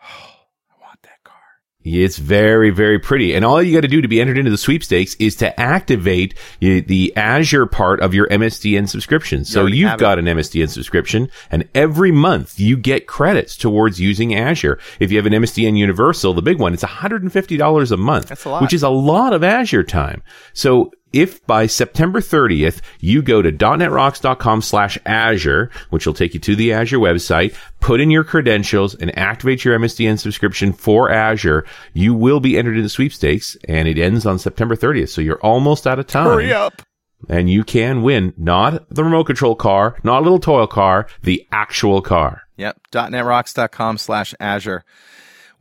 [0.02, 1.36] I want that car.
[1.84, 3.34] It's very, very pretty.
[3.34, 6.36] And all you got to do to be entered into the sweepstakes is to activate
[6.60, 9.44] the Azure part of your MSDN subscription.
[9.46, 14.36] So you've have got an MSDN subscription and every month you get credits towards using
[14.36, 14.80] Azure.
[15.00, 18.28] If you have an MSDN Universal, the big one, it's $150 a month.
[18.28, 18.62] That's a lot.
[18.62, 20.22] Which is a lot of Azure time.
[20.54, 26.40] So if by September 30th you go to .netrocks.com slash Azure, which will take you
[26.42, 31.66] to the Azure website, put in your credentials and activate your MSDN subscription for Azure,
[31.94, 35.10] you will be entered in the sweepstakes and it ends on September 30th.
[35.10, 36.26] So you're almost out of time.
[36.26, 36.82] Hurry up.
[37.30, 41.48] And you can win not the remote control car, not a little toy car, the
[41.52, 42.44] actual car.
[42.58, 42.80] Yep.
[42.92, 44.84] .netrocks.com slash Azure.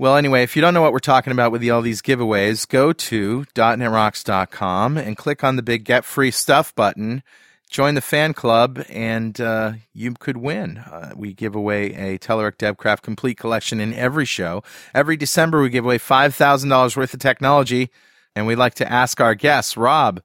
[0.00, 2.90] Well, anyway, if you don't know what we're talking about with all these giveaways, go
[2.90, 7.22] to .netrocks.com and click on the big Get Free Stuff button.
[7.68, 10.78] Join the fan club, and uh, you could win.
[10.78, 14.62] Uh, we give away a Telerik DevCraft complete collection in every show.
[14.94, 17.90] Every December, we give away $5,000 worth of technology,
[18.34, 20.22] and we like to ask our guests, Rob,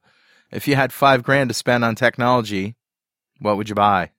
[0.50, 2.76] if you had five grand to spend on technology,
[3.40, 4.12] what would you buy?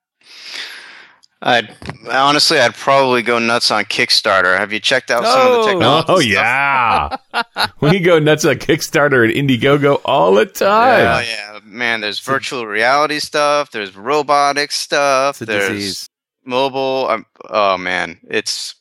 [1.41, 1.73] I'd
[2.11, 4.57] honestly, I'd probably go nuts on Kickstarter.
[4.57, 5.67] Have you checked out some of the Oh.
[5.67, 6.11] technology?
[6.11, 7.21] Oh, stuff?
[7.55, 7.67] yeah.
[7.81, 11.05] we go nuts on Kickstarter and Indiegogo all the time.
[11.05, 12.01] Oh yeah, man.
[12.01, 13.69] There's virtual reality stuff.
[13.71, 15.35] There's robotic stuff.
[15.35, 16.09] It's a there's disease.
[16.43, 17.07] mobile.
[17.09, 18.73] Um, oh man, it's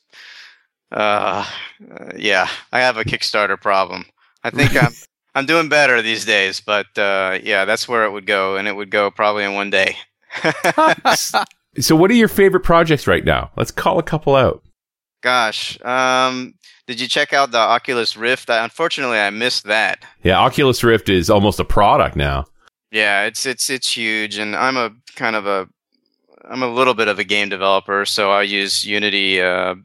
[0.91, 1.45] uh,
[2.15, 2.47] yeah.
[2.71, 4.05] I have a Kickstarter problem.
[4.43, 4.93] I think I'm
[5.35, 8.75] I'm doing better these days, but uh, yeah, that's where it would go, and it
[8.75, 9.95] would go probably in one day.
[11.79, 13.51] So, what are your favorite projects right now?
[13.55, 14.63] Let's call a couple out.
[15.21, 16.53] Gosh, um,
[16.87, 18.49] did you check out the Oculus Rift?
[18.49, 20.03] I, unfortunately, I missed that.
[20.23, 22.45] Yeah, Oculus Rift is almost a product now.
[22.91, 25.67] Yeah, it's it's it's huge, and I'm a kind of a
[26.49, 29.41] I'm a little bit of a game developer, so I use Unity.
[29.41, 29.75] Uh,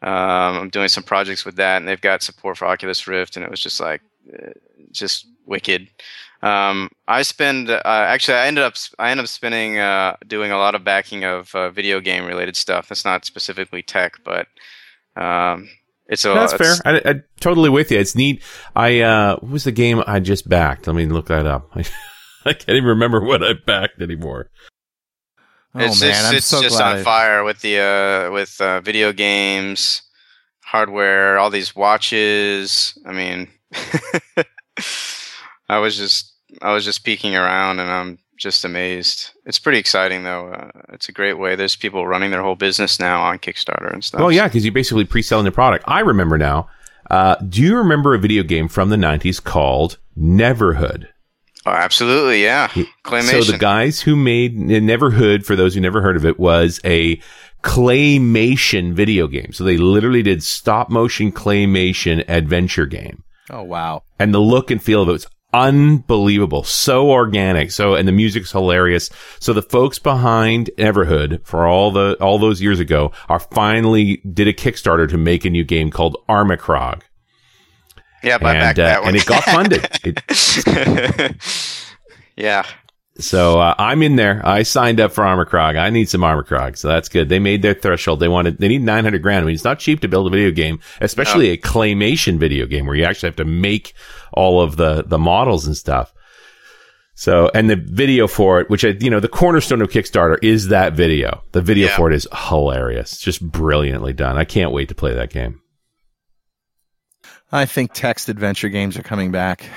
[0.00, 3.44] um, I'm doing some projects with that, and they've got support for Oculus Rift, and
[3.44, 4.00] it was just like
[4.32, 4.50] uh,
[4.92, 5.88] just wicked.
[6.40, 10.56] Um, I spend uh, actually I ended up I ended up spending uh, doing a
[10.58, 12.88] lot of backing of uh, video game related stuff.
[12.88, 14.46] That's not specifically tech, but
[15.16, 15.68] um,
[16.06, 16.74] it's a That's fair.
[16.84, 17.98] I, I totally with you.
[17.98, 18.42] It's neat.
[18.76, 20.86] I uh, what was the game I just backed?
[20.86, 21.70] Let me look that up.
[21.74, 21.80] I,
[22.44, 24.50] I can't even remember what I backed anymore.
[25.74, 26.92] Oh it's man, it's, I'm it's so just glad.
[26.92, 30.02] on I- fire with the uh, with uh, video games,
[30.62, 32.96] hardware, all these watches.
[33.04, 33.48] I mean,
[35.68, 39.30] I was just I was just peeking around, and I'm just amazed.
[39.44, 40.52] It's pretty exciting though.
[40.52, 41.56] Uh, it's a great way.
[41.56, 44.20] There's people running their whole business now on Kickstarter and stuff.
[44.20, 45.84] Well, yeah, because you're basically pre-selling the product.
[45.86, 46.68] I remember now.
[47.10, 51.08] Uh, do you remember a video game from the 90s called Neverhood?
[51.64, 52.68] Oh, absolutely, yeah.
[53.04, 53.44] Claymation.
[53.44, 57.20] So the guys who made Neverhood, for those who never heard of it, was a
[57.62, 59.52] claymation video game.
[59.52, 63.24] So they literally did stop motion claymation adventure game.
[63.50, 64.02] oh wow.
[64.18, 66.62] and the look and feel of it was unbelievable.
[66.62, 67.70] So organic.
[67.70, 69.10] So, and the music's hilarious.
[69.40, 74.48] So the folks behind Neverhood for all the, all those years ago are finally did
[74.48, 77.02] a Kickstarter to make a new game called Armikrog.
[78.22, 79.08] I backed And, uh, that one.
[79.08, 79.88] and it got funded.
[80.04, 81.36] It-
[82.36, 82.64] yeah.
[83.20, 84.40] So, uh, I'm in there.
[84.44, 85.76] I signed up for Armikrog.
[85.76, 86.78] I need some Armikrog.
[86.78, 87.28] So that's good.
[87.28, 88.20] They made their threshold.
[88.20, 89.42] They wanted, they need 900 grand.
[89.42, 92.86] I mean, it's not cheap to build a video game, especially a claymation video game
[92.86, 93.92] where you actually have to make
[94.32, 96.12] all of the, the models and stuff.
[97.14, 100.68] So, and the video for it, which I, you know, the cornerstone of Kickstarter is
[100.68, 101.42] that video.
[101.50, 101.96] The video Yeah.
[101.96, 103.18] for it is hilarious.
[103.18, 104.36] Just brilliantly done.
[104.36, 105.60] I can't wait to play that game.
[107.50, 109.68] I think text adventure games are coming back.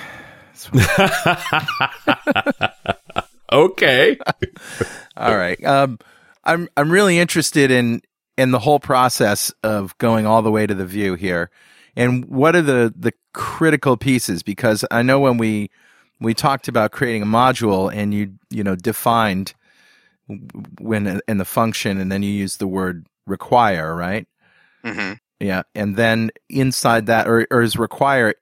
[3.52, 4.18] Okay.
[5.18, 5.64] All right.
[5.64, 6.00] Um,
[6.44, 8.02] I'm I'm really interested in
[8.38, 11.52] in the whole process of going all the way to the view here,
[11.96, 14.42] and what are the the critical pieces?
[14.42, 15.70] Because I know when we
[16.20, 19.54] we talked about creating a module, and you you know defined
[20.80, 24.28] when in the function, and then you used the word require, right?
[24.84, 25.14] Mm-hmm.
[25.40, 28.36] Yeah, and then inside that, or, or is require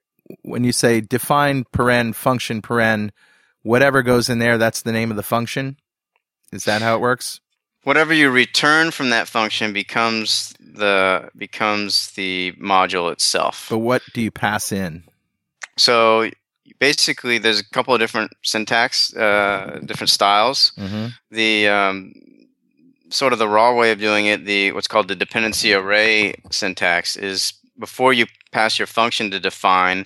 [0.44, 3.12] when you say define paren function paren,
[3.64, 5.78] whatever goes in there, that's the name of the function.
[6.52, 7.40] Is that how it works?
[7.84, 13.68] whatever you return from that function becomes the becomes the module itself.
[13.70, 15.04] But what do you pass in?
[15.78, 16.30] So
[16.80, 20.72] basically, there's a couple of different syntax, uh, different styles.
[20.78, 21.08] Mm-hmm.
[21.32, 22.14] The um,
[23.10, 27.16] sort of the raw way of doing it, the what's called the dependency array syntax,
[27.16, 30.04] is before you pass your function to define,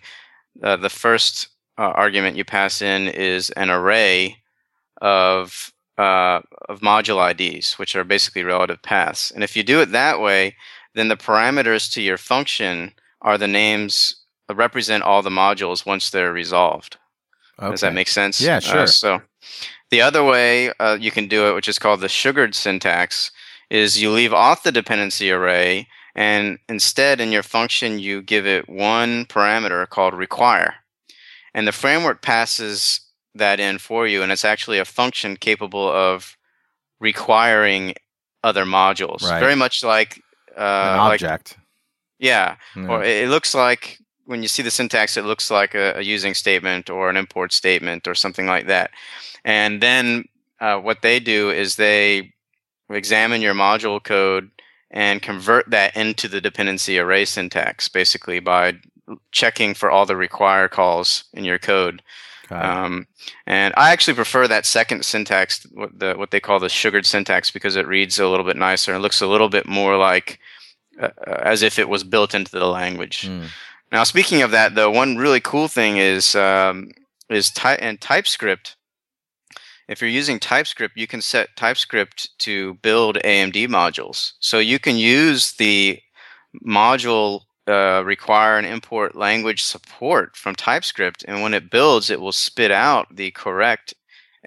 [0.62, 1.47] uh, the first
[1.78, 4.38] uh, argument you pass in is an array
[5.01, 9.32] of uh, of module IDs, which are basically relative paths.
[9.32, 10.55] And if you do it that way,
[10.95, 14.15] then the parameters to your function are the names
[14.49, 16.97] uh, represent all the modules once they're resolved.
[17.59, 18.41] Does that make sense?
[18.41, 18.88] Yeah, Uh, sure.
[18.88, 19.21] so
[19.91, 23.32] the other way uh, you can do it, which is called the sugared syntax,
[23.69, 28.67] is you leave off the dependency array and instead in your function you give it
[28.67, 30.76] one parameter called require.
[31.54, 32.99] And the framework passes
[33.36, 36.36] that in for you, and it's actually a function capable of
[36.99, 37.93] requiring
[38.43, 39.22] other modules.
[39.24, 39.39] Right.
[39.39, 40.22] Very much like
[40.58, 40.60] uh,
[40.93, 41.58] An like object.
[42.20, 42.88] yeah, Yeah.
[42.88, 46.01] or it it looks like when you see the syntax, it looks like a, a
[46.01, 48.91] using statement or an import statement or something like that.
[49.43, 50.26] And then
[50.62, 52.32] uh, what they do is they
[52.89, 54.49] examine your module code
[54.91, 58.74] and convert that into the dependency array syntax, basically by
[59.32, 62.01] checking for all the require calls in your code.
[62.49, 63.07] Um,
[63.47, 67.51] and I actually prefer that second syntax, what the what they call the sugared syntax,
[67.51, 70.39] because it reads a little bit nicer and looks a little bit more like
[71.01, 73.28] uh, uh, as if it was built into the language.
[73.28, 73.47] Mm.
[73.91, 76.91] Now, speaking of that, though, one really cool thing is um,
[77.30, 78.76] is ty- and TypeScript.
[79.88, 84.34] If you're using TypeScript, you can set TypeScript to build AMD modules.
[84.39, 85.99] So you can use the
[86.66, 92.32] module uh, require and import language support from TypeScript, and when it builds, it will
[92.32, 93.93] spit out the correct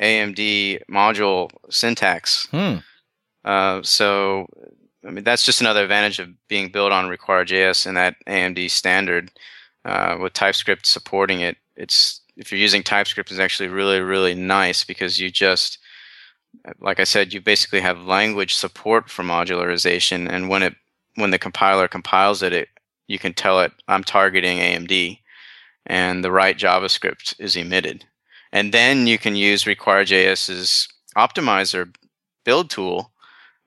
[0.00, 2.46] AMD module syntax.
[2.50, 2.76] Hmm.
[3.44, 4.46] Uh, so,
[5.06, 9.30] I mean, that's just another advantage of being built on Require.js and that AMD standard.
[9.84, 14.82] Uh, with TypeScript supporting it, it's if you're using TypeScript, it's actually really, really nice
[14.82, 15.78] because you just,
[16.80, 20.74] like I said, you basically have language support for modularization, and when it
[21.14, 22.68] when the compiler compiles it, it
[23.06, 25.18] you can tell it I'm targeting AMD,
[25.86, 28.04] and the right JavaScript is emitted,
[28.52, 31.94] and then you can use Require.js's optimizer
[32.44, 33.12] build tool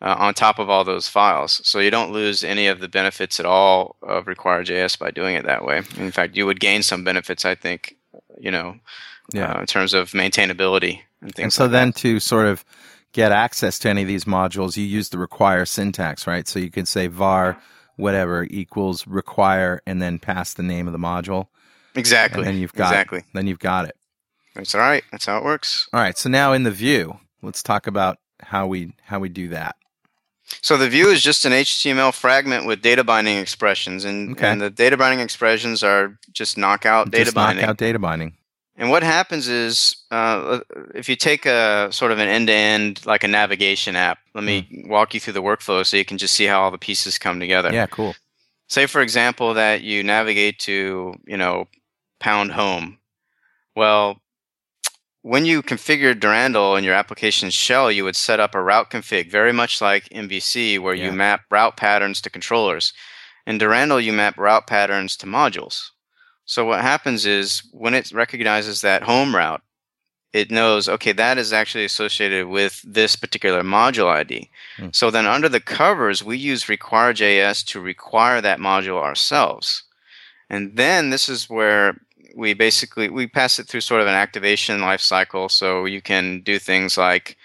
[0.01, 1.61] uh, on top of all those files.
[1.67, 5.45] So you don't lose any of the benefits at all of Require.js by doing it
[5.45, 5.79] that way.
[5.97, 7.95] In fact, you would gain some benefits, I think,
[8.39, 8.75] you know,
[9.33, 9.53] Yeah.
[9.53, 11.95] uh, in terms of maintainability and things and so like then that.
[11.97, 12.63] to sort of
[13.11, 16.47] get access to any of these modules, you use the require syntax, right?
[16.47, 17.57] So you can say var
[17.99, 21.47] whatever equals require and then pass the name of the module.
[21.95, 22.39] Exactly.
[22.39, 23.23] And then you've got exactly.
[23.33, 23.95] then you've got it.
[24.55, 25.03] That's all right.
[25.11, 25.87] That's how it works.
[25.93, 26.17] All right.
[26.17, 29.75] So now in the view, let's talk about how we how we do that.
[30.61, 34.47] So the view is just an HTML fragment with data binding expressions, and, Okay.
[34.49, 37.63] and the data binding expressions are just knockout data Just binding.
[37.65, 38.33] out data binding.
[38.79, 40.61] And what happens is, uh,
[40.95, 45.13] if you take a sort of an end-to-end, like a navigation app, let me walk
[45.13, 47.73] you through the workflow so you can just see how all the pieces come together.
[47.73, 48.15] Yeah, cool.
[48.69, 51.67] Say, for example, that you navigate to, you know,
[52.21, 52.99] pound home.
[53.75, 54.21] Well,
[55.23, 59.29] when you configure Durandal in your application shell, you would set up a route config,
[59.29, 61.07] very much like MVC, where Yeah.
[61.07, 62.93] you map route patterns to controllers.
[63.45, 65.89] In Durandal, you map route patterns to modules.
[66.49, 69.61] So what happens is when it recognizes that home route,
[70.33, 74.49] it knows, okay, that is actually associated with this particular module ID.
[74.77, 74.87] Hmm.
[74.91, 79.83] So then under the covers, we use require.js to require that module ourselves.
[80.49, 82.01] And then this is where
[82.35, 85.51] we basically we pass it through sort of an activation lifecycle.
[85.51, 87.37] So you can do things like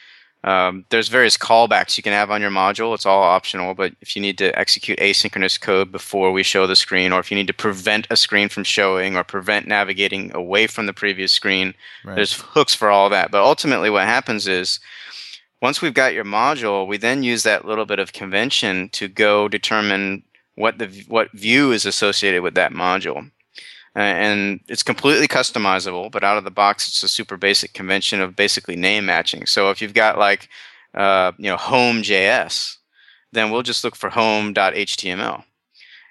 [0.44, 2.94] um, there's various callbacks you can have on your module.
[2.94, 6.76] It's all optional, but if you need to execute asynchronous code before we show the
[6.76, 10.66] screen, or if you need to prevent a screen from showing, or prevent navigating away
[10.66, 11.74] from the previous screen,
[12.04, 12.14] Right.
[12.16, 13.30] there's hooks for all that.
[13.30, 14.80] But ultimately, what happens is
[15.62, 19.48] once we've got your module, we then use that little bit of convention to go
[19.48, 20.22] determine
[20.56, 23.30] what the what view is associated with that module.
[23.94, 28.34] And it's completely customizable, but out of the box, it's a super basic convention of
[28.34, 29.46] basically name matching.
[29.46, 30.48] So if you've got like,
[30.94, 32.76] uh, you know, home.js,
[33.32, 35.44] then we'll just look for home.html.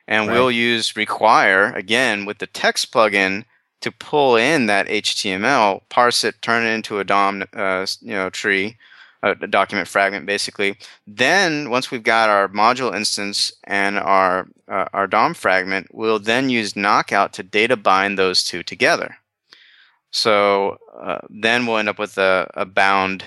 [0.07, 0.33] And Right.
[0.33, 3.45] we'll use require again with the text plugin
[3.81, 8.29] to pull in that HTML, parse it, turn it into a DOM, uh, you know,
[8.29, 8.77] tree,
[9.23, 10.77] a, document fragment, basically.
[11.07, 16.49] Then once we've got our module instance and our uh, our DOM fragment, we'll then
[16.49, 19.17] use Knockout to data bind those two together.
[20.11, 23.25] So uh, then we'll end up with a, a bound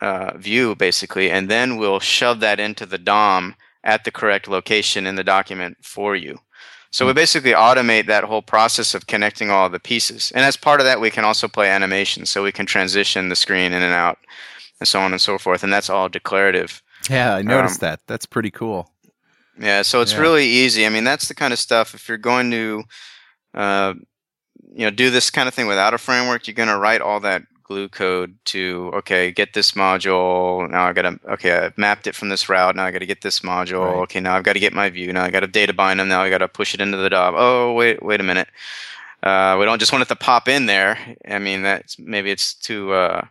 [0.00, 5.06] uh, view, basically, and then we'll shove that into the DOM at the correct location
[5.06, 6.38] in the document for you.
[6.90, 10.30] So we basically automate that whole process of connecting all the pieces.
[10.32, 13.36] And as part of that, we can also play animation, so we can transition the
[13.36, 14.18] screen in and out,
[14.80, 15.62] and so on and so forth.
[15.62, 16.82] And that's all declarative.
[17.10, 18.00] Yeah, I noticed Um, that.
[18.06, 18.90] That's pretty cool.
[19.58, 20.20] Yeah, so it's Yeah.
[20.20, 20.84] really easy.
[20.86, 21.94] I mean, that's the kind of stuff.
[21.94, 22.84] If you're going to,
[23.54, 23.94] uh,
[24.72, 27.20] you know, do this kind of thing without a framework, you're going to write all
[27.20, 30.68] that glue code to okay, get this module.
[30.68, 32.74] Now I got to okay, I've mapped it from this route.
[32.76, 33.84] Now I got to get this module.
[33.92, 34.02] Right.
[34.02, 35.12] Okay, now I've got to get my view.
[35.12, 36.08] Now I got to data bind them.
[36.08, 37.34] Now I got to push it into the DOM.
[37.36, 38.48] Oh, wait, wait a minute.
[39.22, 40.98] Uh, we don't just want it to pop in there.
[41.26, 43.24] I mean, that's maybe it's too uh,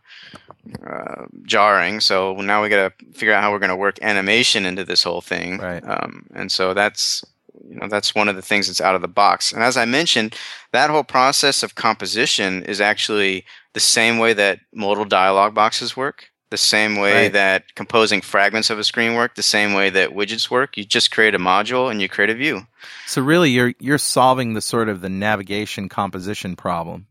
[0.86, 2.00] uh, jarring.
[2.00, 5.04] So now we got to figure out how we're going to work animation into this
[5.04, 5.58] whole thing.
[5.58, 5.84] Right.
[5.86, 7.24] Um, and so that's
[7.68, 9.52] you know that's one of the things that's out of the box.
[9.52, 10.36] And as I mentioned,
[10.72, 16.30] that whole process of composition is actually the same way that modal dialog boxes work,
[16.50, 17.34] the same way Right.
[17.34, 20.78] that composing fragments of a screen work, the same way that widgets work.
[20.78, 22.68] You just create a module and you create a view.
[23.08, 27.08] So really, you're you're solving the sort of the navigation composition problem.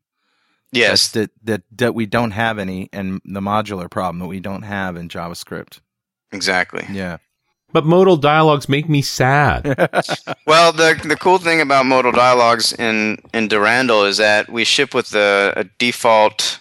[0.72, 4.62] Yes, that that that we don't have any, and the modular problem that we don't
[4.62, 5.80] have in JavaScript.
[6.32, 6.86] exactly.
[6.90, 7.18] Yeah.
[7.74, 9.64] But modal dialogues make me sad.
[10.46, 14.94] Well, the the cool thing about modal dialogues in in Durandal is that we ship
[14.94, 16.60] with a, a default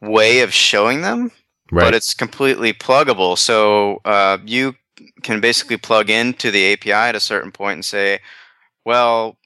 [0.00, 1.30] way of showing them,
[1.70, 1.84] Right.
[1.84, 3.36] but it's completely pluggable.
[3.38, 4.74] So uh, you
[5.22, 8.20] can basically plug into the API at a certain point and say,
[8.84, 9.36] "Well,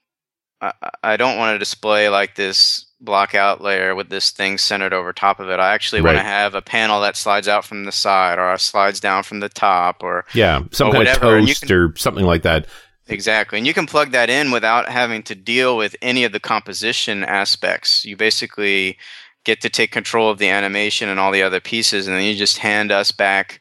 [0.61, 4.93] I, I don't want to display like this block out layer with this thing centered
[4.93, 5.59] over top of it.
[5.59, 8.99] I actually want to have a panel that slides out from the side or slides
[8.99, 10.63] down from the top or yeah.
[10.71, 12.67] Some or kind whatever, you toast or something like that.
[13.07, 13.57] Exactly.
[13.57, 17.23] And you can plug that in without having to deal with any of the composition
[17.23, 18.05] aspects.
[18.05, 18.97] You basically
[19.43, 22.35] get to take control of the animation and all the other pieces, and then you
[22.35, 23.59] just hand us back,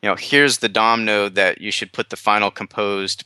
[0.00, 3.24] you know, here's the DOM node that you should put the final composed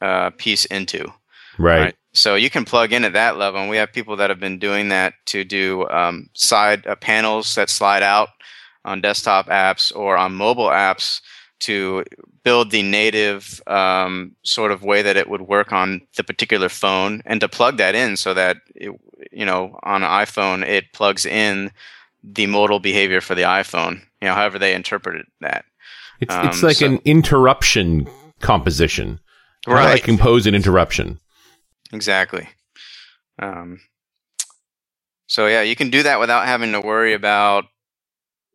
[0.00, 1.12] uh, piece into.
[1.60, 1.96] Right.
[2.12, 4.58] So you can plug in at that level, and we have people that have been
[4.58, 8.30] doing that to do um, side uh, panels that slide out
[8.84, 11.20] on desktop apps or on mobile apps
[11.60, 12.04] to
[12.42, 17.22] build the native um, sort of way that it would work on the particular phone,
[17.26, 18.90] and to plug that in so that it,
[19.30, 21.70] you know on an iPhone it plugs in
[22.24, 24.00] the modal behavior for the iPhone.
[24.20, 25.64] You know, however they interpreted that.
[26.20, 28.08] It's Um, it's like so- an interruption
[28.40, 29.20] composition.
[29.66, 31.18] How do I compose an interruption.
[31.92, 32.48] Exactly.
[33.38, 33.80] Um,
[35.26, 37.66] so yeah, you can do that without having to worry about,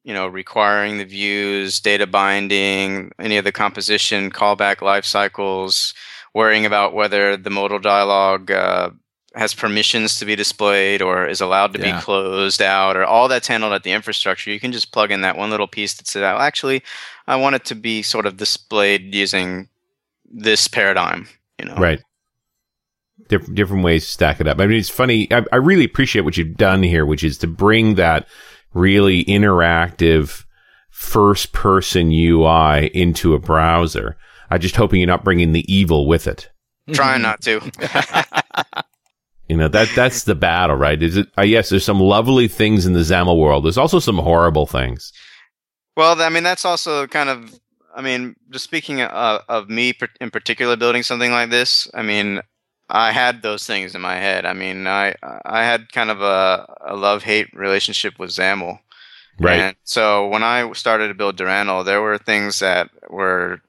[0.03, 5.93] you know, requiring the views, data binding, any of the composition, callback life cycles,
[6.33, 8.89] worrying about whether the modal dialog uh,
[9.35, 11.97] has permissions to be displayed or is allowed to Yeah.
[11.97, 14.51] be closed out, or all that's handled at the infrastructure.
[14.51, 16.83] You can just plug in that one little piece that says, "Oh, actually,
[17.27, 19.67] I want it to be sort of displayed using
[20.25, 21.27] this paradigm."
[21.59, 22.01] You know, Right.
[23.27, 24.59] Different different ways to stack it up.
[24.59, 25.31] I mean, it's funny.
[25.31, 28.27] I, I really appreciate what you've done here, which is to bring that
[28.73, 30.45] really interactive
[30.91, 34.15] first person UI into a browser.
[34.49, 36.49] I'm just hoping you're not bringing the evil with it.
[36.93, 37.61] Trying not to.
[39.47, 41.01] You know that that's the battle, right?
[41.01, 41.27] Is it?
[41.37, 43.63] Uh, yes, there's some lovely things in the XAML world.
[43.63, 45.13] There's also some horrible things.
[45.95, 47.57] Well, I mean, that's also kind of,
[47.95, 52.41] I mean, just speaking uh, of me in particular building something like this, I mean,
[52.89, 54.45] I had those things in my head.
[54.45, 58.79] I mean, I I had kind of a, a love hate relationship with XAML.
[59.39, 59.59] Right.
[59.59, 63.59] And so when I started to build Durandal, there were things that were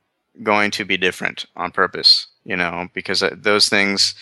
[0.42, 4.14] going to be different on purpose, you know, because uh, those things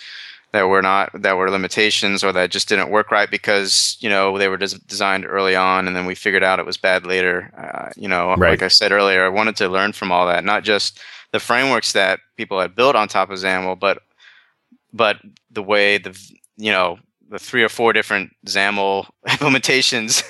[0.52, 4.38] that were not that were limitations or that just didn't work right because you know
[4.38, 7.50] they were des- designed early on and then we figured out it was bad later.
[7.58, 8.50] Uh, you know, Right.
[8.50, 11.00] like I said earlier, I wanted to learn from all that, not just
[11.32, 13.98] the frameworks that people had built on top of XAML, but
[14.94, 15.16] but
[15.50, 16.18] the way the
[16.56, 20.22] you know the three or four different XAML implementations.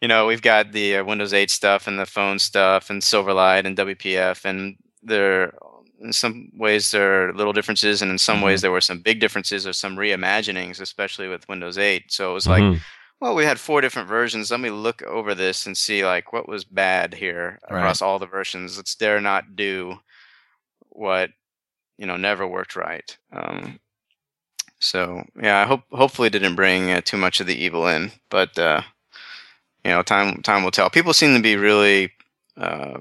[0.00, 3.64] you know, we've got the uh, Windows 8 stuff and the phone stuff and Silverlight
[3.66, 5.52] and WPF, and there
[6.00, 9.18] in some ways there are little differences, and in some ways there were some big
[9.20, 12.12] differences or some reimaginings, especially with Windows 8.
[12.12, 12.80] So it was like, Mhm.
[13.20, 14.50] well, we had four different versions.
[14.50, 17.78] Let me look over this and see like what was bad here Right.
[17.78, 18.76] across all the versions.
[18.76, 19.98] Let's dare not do
[20.90, 21.30] what
[22.00, 23.16] you know never worked right.
[23.30, 23.78] Um,
[24.80, 28.58] so yeah, I hope hopefully didn't bring uh, too much of the evil in, but
[28.58, 28.80] uh,
[29.84, 30.90] you know, time time will tell.
[30.90, 32.10] People seem to be really
[32.56, 32.98] uh,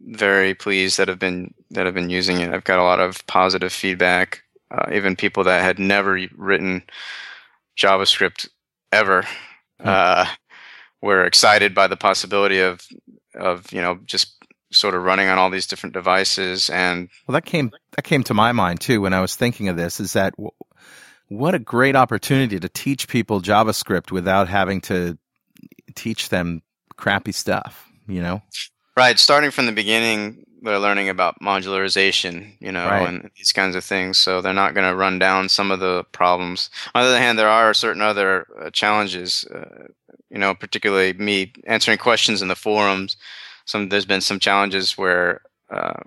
[0.00, 2.54] very pleased that have been that have been using it.
[2.54, 4.42] I've got a lot of positive feedback.
[4.70, 6.84] Uh, even people that had never written
[7.76, 8.48] JavaScript
[8.92, 9.26] ever
[9.82, 10.26] uh,
[11.02, 12.86] were excited by the possibility of
[13.34, 14.39] of you know just
[14.72, 18.34] sort of running on all these different devices and Well, that came that came to
[18.34, 20.00] my mind too when I was thinking of this.
[20.00, 20.50] Is that w-
[21.28, 25.18] what a great opportunity to teach people JavaScript without having to
[25.94, 26.62] teach them
[26.96, 27.86] crappy stuff.
[28.06, 28.42] You know,
[28.96, 33.08] Right, starting from the beginning, they're learning about modularization, you know, Right.
[33.08, 34.18] and these kinds of things.
[34.18, 36.70] So they're not going to run down some of the problems.
[36.94, 39.86] On the other hand, there are certain other uh, challenges, uh,
[40.28, 43.16] you know, particularly me answering questions in the forums.
[43.70, 45.40] Some there's been some challenges where,
[45.70, 46.00] uh,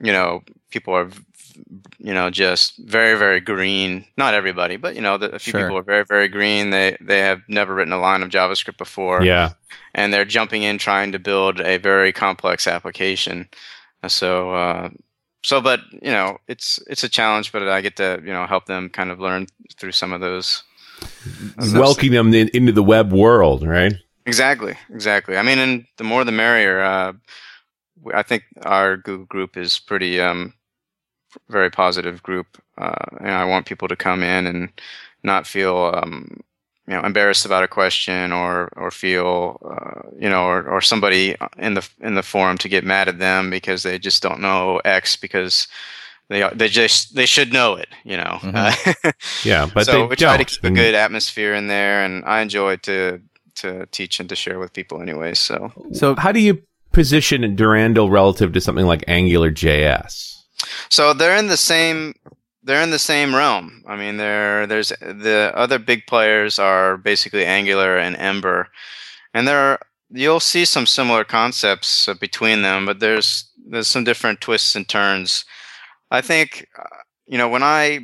[0.00, 1.08] you know, people are,
[1.98, 4.04] you know, just very very green.
[4.16, 5.60] Not everybody, but you know, the, a few Sure.
[5.62, 6.70] people are very very green.
[6.70, 9.50] They they have never written a line of JavaScript before Yeah.
[9.94, 13.48] and they're jumping in trying to build a very complex application.
[14.08, 14.88] So, uh,
[15.42, 18.66] so, but you know, it's it's a challenge, but I get to you know help
[18.66, 19.46] them kind of learn
[19.80, 20.62] through some of those.
[21.74, 23.94] welcoming them in, into the web world, right?
[24.26, 25.36] Exactly, exactly.
[25.36, 26.80] I mean, and the more the merrier.
[26.80, 27.12] Uh,
[28.12, 30.52] I think our Google group is pretty um,
[31.48, 32.46] very positive group,
[32.76, 34.68] uh, and I want people to come in and
[35.22, 36.40] not feel um,
[36.88, 41.36] you know embarrassed about a question or or feel uh, you know or, or somebody
[41.58, 44.80] in the in the forum to get mad at them because they just don't know
[44.84, 45.68] X because
[46.28, 49.06] they they just they should know it you know mm-hmm.
[49.06, 49.12] uh,
[49.44, 52.76] yeah but so we try to keep a good atmosphere in there and I enjoy
[52.76, 53.20] to
[53.56, 58.10] to teach and to share with people anyway so so how do you position Durandal
[58.10, 60.34] relative to something like Angular JS
[60.88, 62.14] so they're in the same
[62.66, 63.84] they're in the same realm.
[63.86, 68.68] I mean, there there's the other big players are basically Angular and Ember,
[69.32, 69.80] and there are,
[70.10, 75.44] you'll see some similar concepts between them, but there's there's some different twists and turns.
[76.10, 76.96] I think uh,
[77.26, 78.00] you know when I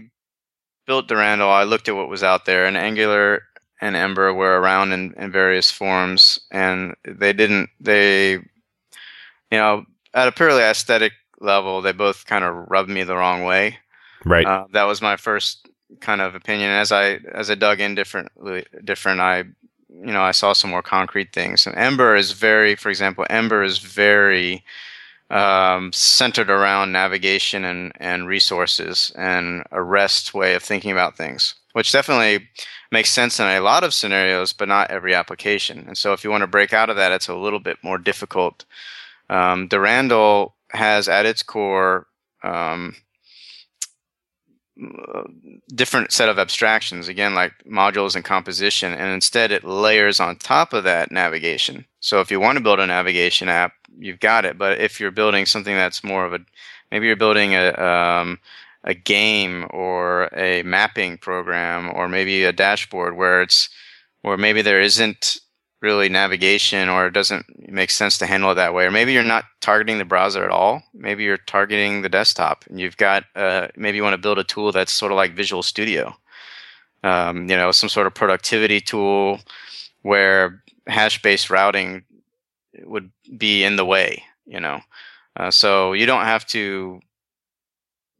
[0.86, 3.42] built Durandal, I looked at what was out there, and Angular
[3.82, 10.28] and Ember were around in, in various forms, and they didn't they you know at
[10.28, 13.78] a purely aesthetic level, they both kind of rubbed me the wrong way.
[14.24, 14.46] Right.
[14.46, 15.68] Uh, that was my first
[16.00, 16.70] kind of opinion.
[16.70, 19.38] As I as I dug in differently, different, I
[19.88, 21.66] you know I saw some more concrete things.
[21.66, 24.64] And Ember is very, for example, Ember is very
[25.30, 31.56] um, centered around navigation and and resources and a REST way of thinking about things,
[31.72, 32.48] which definitely
[32.92, 35.84] makes sense in a lot of scenarios, but not every application.
[35.86, 37.98] And so, if you want to break out of that, it's a little bit more
[37.98, 38.64] difficult.
[39.30, 42.06] Um, Durandal has at its core
[42.42, 42.94] um,
[45.74, 50.72] different set of abstractions again like modules and composition and instead it layers on top
[50.72, 54.56] of that navigation so if you want to build a navigation app you've got it
[54.56, 56.38] but if you're building something that's more of a
[56.90, 58.38] maybe you're building a um,
[58.84, 63.68] a game or a mapping program or maybe a dashboard where it's
[64.22, 65.38] where maybe there isn't
[65.80, 68.84] really navigation or it doesn't make sense to handle it that way.
[68.84, 70.82] Or maybe you're not targeting the browser at all.
[70.94, 74.44] Maybe you're targeting the desktop and you've got uh, maybe you want to build a
[74.44, 76.14] tool that's sort of like visual studio.
[77.04, 79.40] Um, you know some sort of productivity tool
[80.02, 82.04] where hash based routing
[82.84, 84.80] would be in the way you know?
[85.36, 87.00] Uh, so you don't have to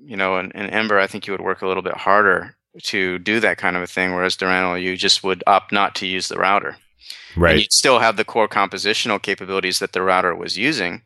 [0.05, 3.19] you know in, in ember i think you would work a little bit harder to
[3.19, 6.29] do that kind of a thing whereas Durandal you just would opt not to use
[6.29, 6.77] the router
[7.37, 7.53] Right.
[7.53, 11.03] And you'd still have the core compositional capabilities that the router was using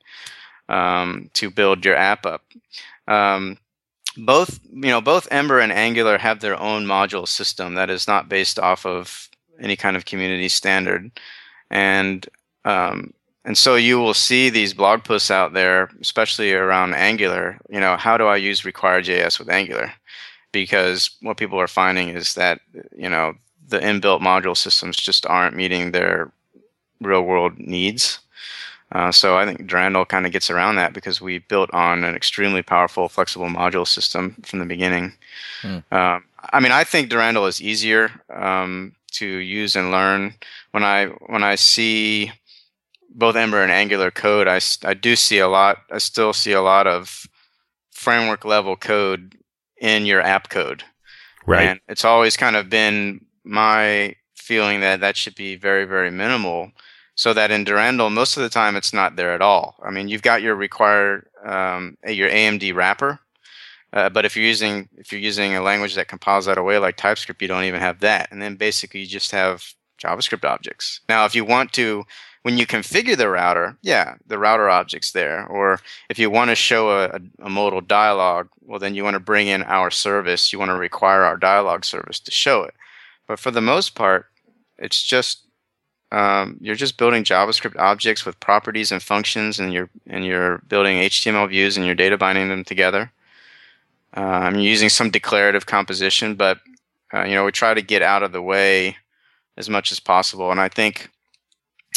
[0.68, 2.42] um, to build your app up.
[3.06, 3.58] Um,
[4.16, 8.28] both, you know, both Ember and Angular have their own module system that is not
[8.28, 9.28] based off of
[9.60, 11.10] any kind of community standard,
[11.70, 12.26] and
[12.64, 13.12] um,
[13.46, 17.58] and so you will see these blog posts out there, especially around Angular.
[17.70, 19.92] You know, how do I use require.js with Angular?
[20.50, 22.60] Because what people are finding is that
[22.96, 23.34] you know
[23.68, 26.32] the inbuilt module systems just aren't meeting their
[27.00, 28.18] real world needs.
[28.92, 32.14] Uh, so I think Durandal kind of gets around that because we built on an
[32.14, 35.12] extremely powerful, flexible module system from the beginning.
[35.62, 35.78] Hmm.
[35.90, 40.34] Um, I mean, I think Durandal is easier um, to use and learn.
[40.72, 42.32] When I when I see
[43.16, 45.78] both Ember and Angular code, I, I do see a lot.
[45.90, 47.26] I still see a lot of
[47.90, 49.34] framework level code
[49.78, 50.84] in your app code.
[51.46, 51.66] Right.
[51.66, 56.72] And it's always kind of been my feeling that that should be very, very minimal.
[57.14, 59.76] So that in Durandal, most of the time it's not there at all.
[59.82, 63.18] I mean, you've got your required um, your AMD wrapper,
[63.94, 66.96] uh, but if you're using if you're using a language that compiles that away like
[66.96, 68.28] TypeScript, you don't even have that.
[68.30, 69.64] And then basically you just have
[70.02, 71.00] JavaScript objects.
[71.08, 72.04] Now, if you want to,
[72.46, 75.44] when you configure the router, yeah, the router object's there.
[75.48, 79.20] Or if you want to show a, a, modal dialog, well, then you want to
[79.20, 80.52] bring in our service.
[80.52, 82.74] You want to require our dialog service to show it.
[83.26, 84.26] But for the most part,
[84.78, 85.40] it's just
[86.12, 90.98] um, you're just building JavaScript objects with properties and functions, and you're and you're building
[90.98, 93.10] HTML views, and you're data binding them together.
[94.14, 96.58] Um, you're using some declarative composition, but
[97.12, 98.98] uh, you know we try to get out of the way
[99.56, 101.10] as much as possible, and I think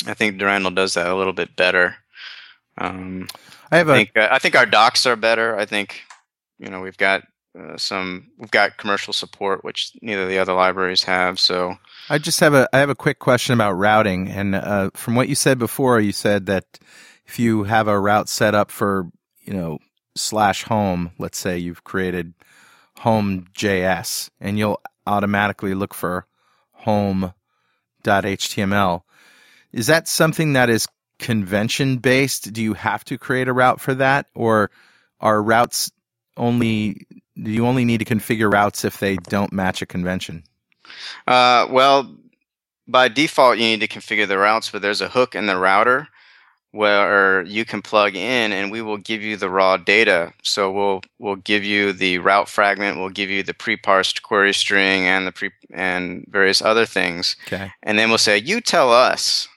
[0.08, 1.95] I think Durandal does that a little bit better.
[2.78, 3.28] Um,
[3.72, 5.58] I have I think, uh, I think our docs are better.
[5.58, 6.02] I think
[6.60, 7.24] you know we've got
[7.58, 11.76] uh, some we've got commercial support which neither of the other libraries have so
[12.10, 15.28] i just have a i have a quick question about routing and uh, from what
[15.28, 16.78] you said before you said that
[17.26, 19.10] if you have a route set up for
[19.41, 19.80] you know
[20.16, 22.36] slash home let's say you've created
[23.00, 26.28] home js and you'll automatically look for
[26.74, 27.34] home.html
[29.72, 30.88] is that something that is
[31.20, 34.72] convention based do you have to create a route for that or
[35.20, 35.91] are routes
[36.38, 37.05] only
[37.41, 40.43] do you only need to configure routes if they don't match a convention?
[41.28, 42.15] Uh, well,
[42.88, 46.07] by default, you need to configure the routes, but there's a hook in the router
[46.72, 50.34] where you can plug in and we will give you the raw data.
[50.43, 55.05] So we'll we'll give you the route fragment, we'll give you the pre-parsed query string
[55.05, 57.36] and the pre and various other things.
[57.47, 57.72] Okay.
[57.84, 59.47] And then we'll say, you tell us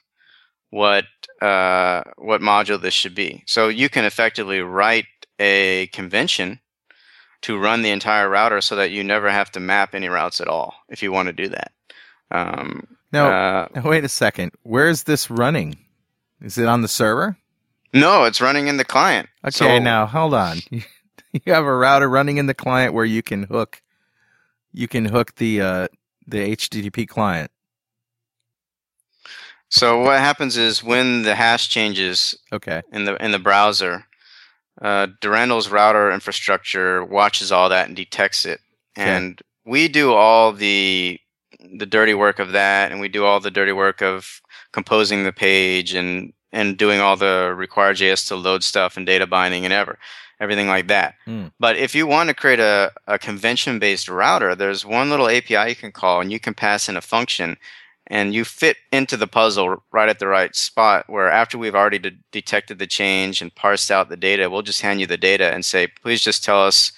[0.72, 1.04] what
[1.42, 3.42] uh, what module this should be.
[3.46, 5.04] So you can effectively write
[5.38, 6.60] a convention
[7.42, 10.48] to run the entire router so that you never have to map any routes at
[10.48, 11.72] all if you want to do that.
[12.30, 14.52] Um, Now, uh, now wait a second.
[14.62, 15.76] Where is this running?
[16.40, 17.36] Is it on the server?
[17.92, 19.28] no, it's running in the client.
[19.44, 20.58] Okay, So- now hold on.
[21.46, 23.80] You have a router running in the client where you can hook
[24.72, 25.88] you can hook the uh,
[26.26, 27.50] the HTTP client.
[29.72, 32.82] So what happens is when the hash changes Okay.
[32.92, 34.04] in the in the browser,
[34.82, 38.60] uh, Durandal's router infrastructure watches all that and detects it,
[38.98, 39.08] Okay.
[39.10, 41.18] and we do all the
[41.78, 44.42] the dirty work of that, and we do all the dirty work of
[44.72, 49.26] composing the page and and doing all the required JS to load stuff and data
[49.26, 49.98] binding and ever
[50.38, 51.14] everything like that.
[51.24, 51.46] Hmm.
[51.58, 55.70] But if you want to create a, a convention based router, there's one little API
[55.70, 57.56] you can call, and you can pass in a function
[58.08, 61.98] and you fit into the puzzle right at the right spot where after we've already
[61.98, 65.52] de- detected the change and parsed out the data we'll just hand you the data
[65.52, 66.92] and say please just tell us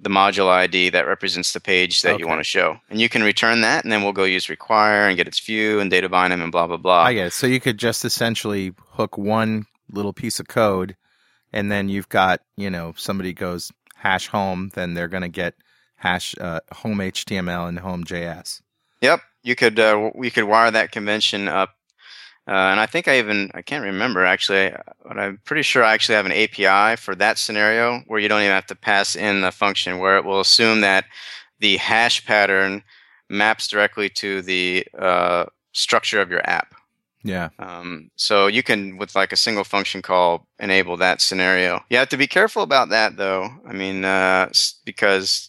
[0.00, 3.22] the module id that represents the page that you want to show and you can
[3.22, 6.32] return that and then we'll go use require and get its view and data bind
[6.32, 7.32] them and blah blah blah I get it.
[7.32, 10.96] So you could just essentially hook one little piece of code
[11.52, 15.54] and then you've got, you know, somebody goes hash home, then they're going to get
[15.96, 18.62] hash uh, home HTML and home JS.
[19.00, 21.70] Yep, you could uh, we could wire that convention up,
[22.48, 24.72] uh, and I think I even I can't remember actually,
[25.04, 28.42] but I'm pretty sure I actually have an API for that scenario where you don't
[28.42, 31.04] even have to pass in the function where it will assume that
[31.60, 32.82] the hash pattern
[33.28, 36.74] maps directly to the uh, structure of your app.
[37.24, 37.50] Yeah.
[37.58, 41.80] Um, so you can, with like a single function call, enable that scenario.
[41.88, 43.48] You have to be careful about that, though.
[43.66, 44.50] I mean, uh,
[44.84, 45.48] because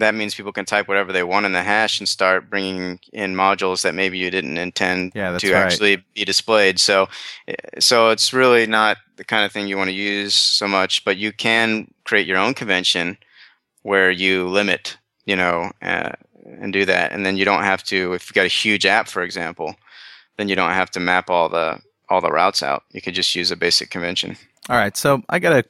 [0.00, 3.34] that means people can type whatever they want in the hash and start bringing in
[3.34, 5.62] modules that maybe you didn't intend Yeah, to right.
[5.62, 6.80] actually be displayed.
[6.80, 7.08] So,
[7.48, 11.04] eh, so it's really not the kind of thing you want to use so much.
[11.04, 13.16] But you can create your own convention
[13.82, 16.12] where you limit, you know, uh,
[16.60, 18.12] and do that, and then you don't have to.
[18.14, 19.76] If you've got a huge app, for example,
[20.36, 21.78] then you don't have to map all the
[22.08, 22.82] all the routes out.
[22.90, 24.36] You could just use a basic convention.
[24.68, 25.64] All right, so I got a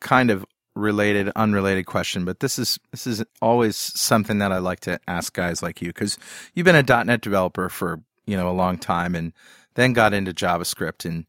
[0.00, 0.44] kind of
[0.78, 5.34] related, unrelated question, but this is this is always something that I like to ask
[5.34, 6.18] guys like you because
[6.54, 9.32] you've been a .NET developer for you know a long time, and
[9.74, 11.26] then got into JavaScript, and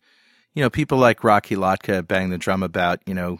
[0.54, 3.40] you know people like Rocky Lhotka bang the drum about you know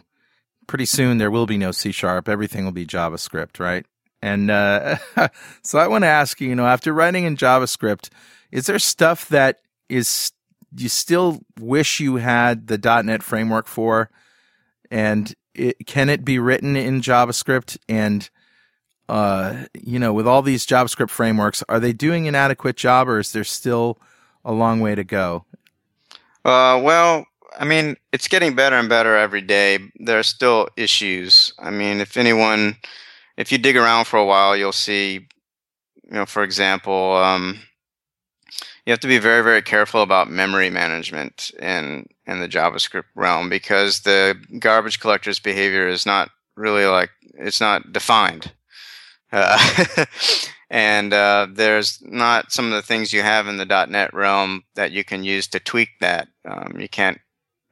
[0.66, 3.86] pretty soon there will be no C sharp, everything will be JavaScript, right?
[4.22, 4.98] And uh,
[5.62, 8.10] so I want to ask you, you know, after writing in JavaScript,
[8.52, 10.32] is there stuff that is
[10.76, 14.10] you still wish you had the .NET framework for,
[14.90, 17.78] and it, can it be written in JavaScript?
[17.88, 18.28] And
[19.08, 23.18] uh, you know, with all these JavaScript frameworks, are they doing an adequate job, or
[23.18, 23.98] is there still
[24.44, 25.44] a long way to go?
[26.44, 27.26] Uh, well,
[27.58, 29.78] I mean, it's getting better and better every day.
[29.96, 31.52] There are still issues.
[31.58, 32.76] I mean, if anyone,
[33.36, 35.26] if you dig around for a while, you'll see,
[36.04, 37.58] you know, for example, um,
[38.90, 43.48] you have to be very, very careful about memory management in in the JavaScript realm
[43.48, 48.52] because the garbage collector's behavior is not really like it's not defined.
[49.30, 49.56] Uh,
[50.70, 54.90] and uh, there's not some of the things you have in the .NET realm that
[54.90, 56.26] you can use to tweak that.
[56.44, 57.20] Um, you can't.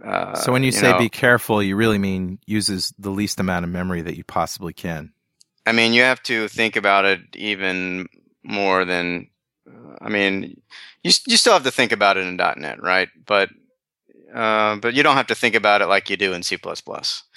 [0.05, 3.65] Uh, so when you, say know, be careful, you really mean uses the least amount
[3.65, 5.13] of memory that you possibly can.
[5.67, 8.07] I mean, you have to think about it even
[8.45, 9.31] more than.
[10.01, 10.61] I mean,
[11.03, 13.09] you you still have to think about it in .NET, right?
[13.27, 13.51] But
[14.35, 16.59] uh, but you don't have to think about it like you do in C++.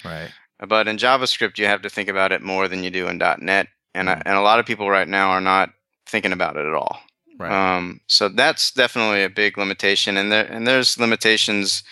[0.04, 0.30] Right.
[0.66, 3.68] But in JavaScript, you have to think about it more than you do in .NET,
[3.94, 5.70] and I, and a lot of people right now are not
[6.06, 7.00] thinking about it at all.
[7.38, 7.76] Right.
[7.76, 11.82] Um, so that's definitely a big limitation, and there and there's limitations,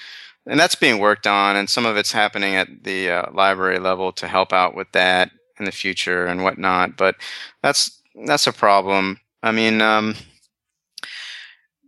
[0.47, 4.12] and that's being worked on, and some of it's happening at the uh, library level
[4.12, 6.97] to help out with that in the future and whatnot.
[6.97, 7.16] But
[7.62, 9.18] that's that's a problem.
[9.43, 10.14] I mean, um,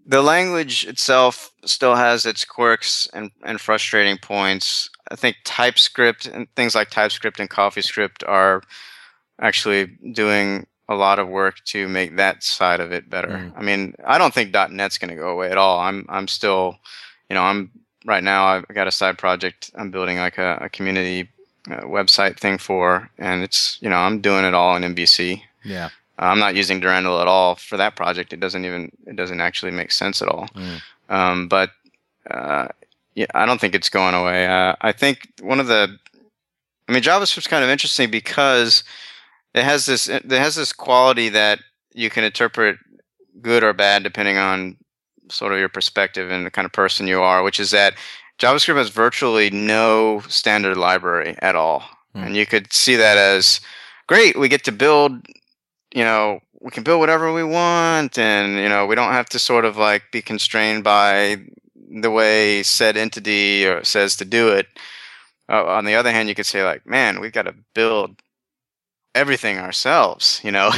[0.07, 4.91] the language itself still has its quirks and, and frustrating points.
[5.11, 8.63] I think TypeScript and things like TypeScript and CoffeeScript are
[9.41, 13.29] actually doing a lot of work to make that side of it better.
[13.29, 13.53] Mm.
[13.57, 15.79] I mean, I don't think .NET's going to go away at all.
[15.81, 16.79] I'm I'm still,
[17.29, 17.71] you know, I'm
[18.05, 21.29] right now I've got a side project I'm building like a, a community
[21.71, 25.43] uh, website thing for, and it's you know I'm doing it all in MVC.
[25.65, 25.91] Yeah.
[26.19, 28.33] I'm not using Durandal at all for that project.
[28.33, 30.49] It doesn't even it doesn't actually make sense at all.
[30.55, 30.81] Mm.
[31.09, 31.71] Um, but
[32.31, 32.69] uh,
[33.15, 34.47] yeah, I don't think it's going away.
[34.47, 35.97] Uh, I think one of the,
[36.89, 38.85] I mean, JavaScript's kind of interesting because
[39.55, 41.61] it has this it has this quality that
[41.95, 42.79] you can interpret
[43.41, 44.77] good or bad depending on
[45.29, 47.95] sort of your perspective and the kind of person you are, which is that
[48.39, 51.85] JavaScript has virtually no standard library at all.
[52.15, 52.27] Mm.
[52.27, 53.61] And you could see that as
[54.07, 55.27] great, we get to build,
[55.95, 59.39] you know, we can build whatever we want and, you know, we don't have to
[59.39, 61.39] sort of like be constrained by
[61.75, 64.67] the way said entity or says to do it.
[65.49, 68.23] Uh, on the other hand, you could say like, man, we've got to build
[69.15, 70.71] everything ourselves, you know,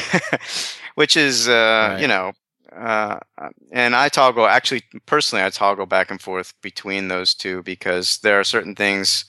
[0.94, 2.00] which is, uh, right.
[2.00, 2.32] you know,
[2.74, 3.18] uh,
[3.70, 8.40] and I toggle actually personally I toggle back and forth between those two because there
[8.40, 9.26] are certain things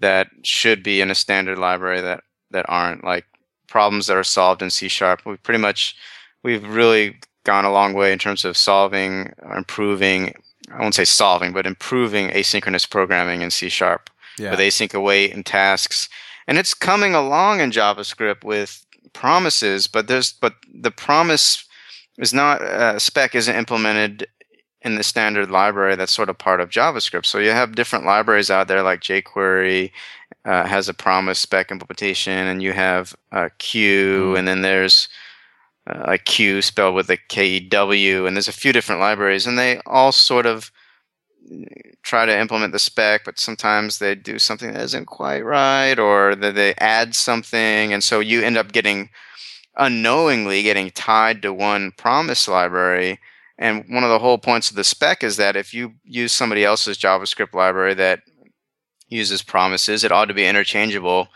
[0.00, 3.24] that should be in a standard library that that aren't like
[3.72, 5.24] problems that are solved in C sharp.
[5.24, 5.96] We pretty much
[6.42, 10.34] we've really gone a long way in terms of solving or improving
[10.70, 14.50] I won't say solving, but improving asynchronous programming in C sharp yeah.
[14.50, 16.08] with async await and tasks.
[16.46, 21.64] And it's coming along in JavaScript with promises, but there's but the promise
[22.18, 24.26] is not uh, spec isn't implemented
[24.82, 27.26] in the standard library that's sort of part of JavaScript.
[27.26, 29.92] So you have different libraries out there like jQuery
[30.44, 34.38] uh, has a promise spec implementation, and you have uh, Q, mm.
[34.38, 35.08] and then there's
[35.86, 36.28] uh, like
[36.62, 40.12] spelled with a K E W, and there's a few different libraries, and they all
[40.12, 40.70] sort of
[42.02, 46.34] try to implement the spec, but sometimes they do something that isn't quite right, or
[46.34, 49.10] that they add something, and so you end up getting
[49.76, 53.18] unknowingly getting tied to one promise library.
[53.58, 56.64] And one of the whole points of the spec is that if you use somebody
[56.64, 58.20] else's JavaScript library that
[59.12, 61.28] uses promises, it ought to be interchangeable.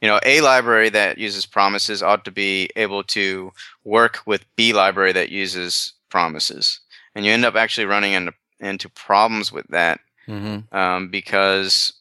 [0.00, 3.52] You know, a library that uses promises ought to be able to
[3.84, 6.80] work with B library that uses promises.
[7.14, 10.74] And you end up actually running into into problems with that mm-hmm.
[10.76, 11.92] um, because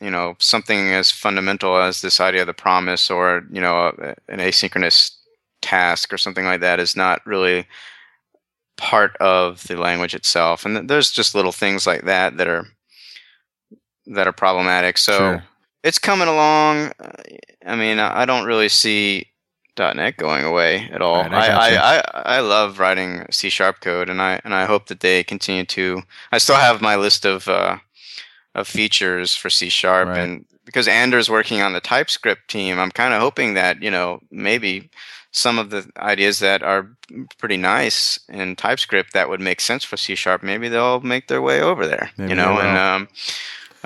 [0.00, 3.88] you know something as fundamental as this idea of the promise or you know
[4.28, 5.12] an asynchronous
[5.62, 7.66] task or something like that is not really
[8.76, 12.66] part of the language itself and there's just little things like that that are
[14.06, 15.44] that are problematic so sure.
[15.82, 16.92] it's coming along
[17.66, 19.26] i mean i don't really see
[19.78, 21.22] .NET going away at all.
[21.24, 22.02] Right, I, I, I,
[22.36, 26.02] I, love writing C sharp code, and I and I hope that they continue to.
[26.32, 27.76] I still have my list of uh,
[28.54, 30.18] of features for C sharp, right.
[30.18, 34.20] and because Anders working on the TypeScript team, I'm kind of hoping that you know
[34.30, 34.90] maybe
[35.30, 36.90] some of the ideas that are
[37.38, 41.42] pretty nice in TypeScript that would make sense for C sharp, maybe they'll make their
[41.42, 42.10] way over there.
[42.16, 43.08] Maybe you know, and um,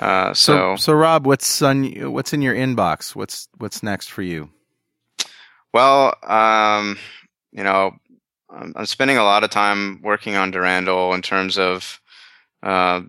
[0.01, 3.15] uh, so, so so Rob, what's on what's in your inbox?
[3.15, 4.49] What's what's next for you?
[5.73, 6.97] Well, um,
[7.51, 7.91] you know,
[8.49, 12.01] I'm, I'm, spending a lot of time working on Durandal in terms of
[12.63, 13.01] uh,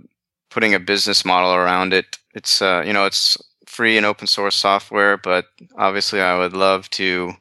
[0.50, 2.18] putting a business model around it.
[2.34, 6.90] It's uh, you know, it's free and open source software, but obviously, I would love
[6.90, 7.32] to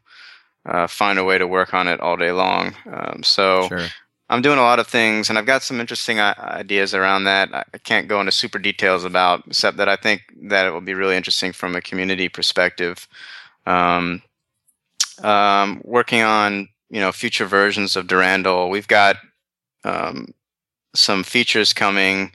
[0.65, 2.73] uh, find a way to work on it all day long.
[2.91, 3.67] Um, so.
[3.67, 3.87] Sure.
[4.31, 7.49] I'm doing a lot of things, and I've got some interesting ideas around that.
[7.53, 10.93] I can't go into super details about, except that I think that it will be
[10.93, 13.09] really interesting from a community perspective.
[13.65, 14.21] Um,
[15.21, 18.69] um, working on you know future versions of Durandal.
[18.69, 19.17] We've got
[19.83, 20.33] um,
[20.95, 22.31] some features coming,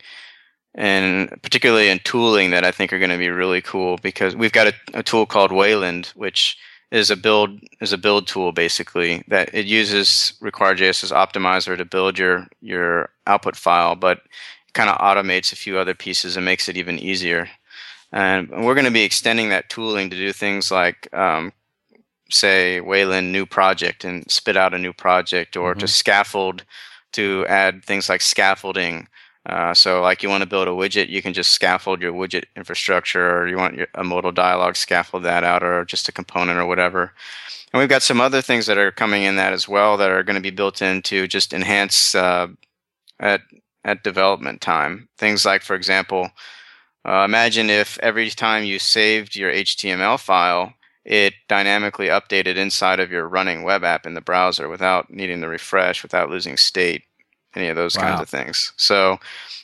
[0.75, 4.53] and particularly in tooling that I think are going to be really cool because we've
[4.53, 6.59] got a, a, tool called Weyland, which
[6.91, 12.19] is a build is a build tool basically that it uses require.js's optimizer to build
[12.19, 14.21] your your output file, but
[14.73, 17.49] kind of automates a few other pieces and makes it even easier.
[18.13, 21.53] And we're going to be extending that tooling to do things like um,
[22.31, 25.81] say Weyland new project and spit out a new project, or mm-hmm.
[25.81, 26.65] to scaffold
[27.13, 29.09] to add things like scaffolding.
[29.49, 32.45] Uh, so, like you want to build a widget, you can just scaffold your widget
[32.57, 36.59] infrastructure, or you want your, a modal dialog, scaffold that out, or just a component
[36.59, 37.13] or whatever.
[37.73, 40.25] And we've got some other things that are coming in that as well that are
[40.25, 42.49] going to be built in to just enhance uh,
[43.21, 43.43] at
[43.85, 45.09] at development time.
[45.17, 46.31] Things like, for example,
[47.07, 50.75] uh, imagine if every time you saved your HTML file,
[51.05, 55.47] it dynamically updated inside of your running web app in the browser without needing to
[55.47, 57.05] refresh, without losing state,
[57.57, 58.03] any of those wow.
[58.03, 58.73] kinds of things.
[58.77, 59.19] So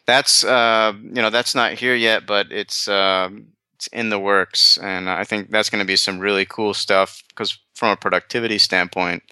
[0.07, 3.31] that's uh, you know that's not here yet, but it's uh,
[3.75, 7.23] it's in the works, and I think that's going to be some really cool stuff
[7.29, 9.23] because from a productivity standpoint,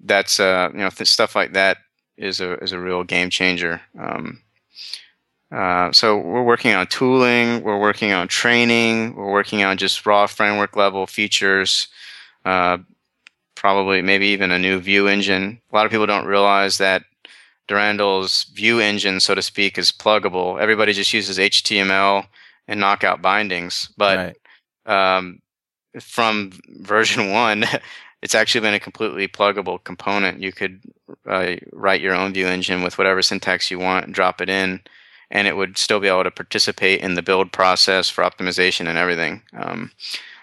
[0.00, 1.78] that's uh, you know th- stuff like that
[2.16, 3.80] is a is a real game changer.
[3.98, 4.42] Um,
[5.50, 10.26] uh, so we're working on tooling, we're working on training, we're working on just raw
[10.26, 11.88] framework level features,
[12.44, 12.76] uh,
[13.54, 15.58] probably maybe even a new view engine.
[15.72, 17.04] A lot of people don't realize that
[17.68, 20.60] Durandal's view engine, so to speak, is pluggable.
[20.60, 22.26] Everybody just uses HTML
[22.66, 24.34] and knockout bindings, but
[24.86, 25.16] right.
[25.16, 25.40] um,
[26.00, 27.64] from version one,
[28.22, 30.42] it's actually been a completely pluggable component.
[30.42, 30.80] You could
[31.26, 34.80] uh, write your own view engine with whatever syntax you want, and drop it in,
[35.30, 38.98] and it would still be able to participate in the build process for optimization and
[38.98, 39.42] everything.
[39.52, 39.92] Um,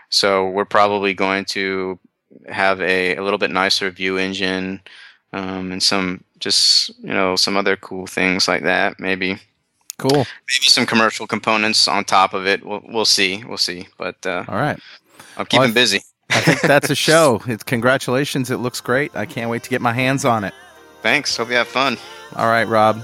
[0.09, 1.99] so we're probably going to
[2.47, 4.81] have a, a little bit nicer view engine
[5.33, 8.99] um, and some just you know some other cool things like that.
[8.99, 9.37] Maybe
[9.97, 10.17] cool.
[10.17, 12.65] Maybe some commercial components on top of it.
[12.65, 13.43] We'll we'll see.
[13.45, 13.87] We'll see.
[13.97, 14.79] But uh, all right,
[15.37, 16.01] I'm keeping well, busy.
[16.29, 17.41] I think that's a show.
[17.47, 18.51] It's congratulations.
[18.51, 19.15] It looks great.
[19.15, 20.53] I can't wait to get my hands on it.
[21.01, 21.37] Thanks.
[21.37, 21.97] Hope you have fun.
[22.35, 22.99] All right, Rob.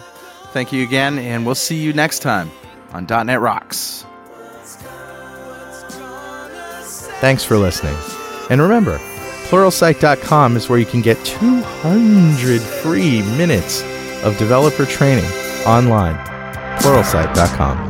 [0.54, 2.52] Thank you again, and we'll see you next time
[2.92, 4.06] on .NET Rocks.
[7.22, 7.96] Thanks for listening.
[8.50, 8.98] And remember,
[9.52, 13.82] pluralsight.com is where you can get 200 free minutes
[14.24, 15.30] of developer training
[15.68, 16.16] online.
[16.80, 17.90] pluralsight.com.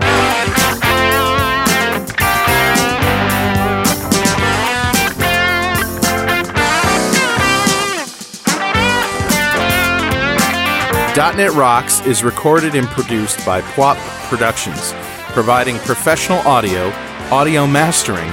[11.38, 13.98] .NET Rocks is recorded and produced by Pwop
[14.30, 14.94] Productions,
[15.34, 16.88] providing professional audio,
[17.30, 18.32] audio mastering,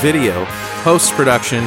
[0.00, 0.46] video,
[0.82, 1.66] post-production,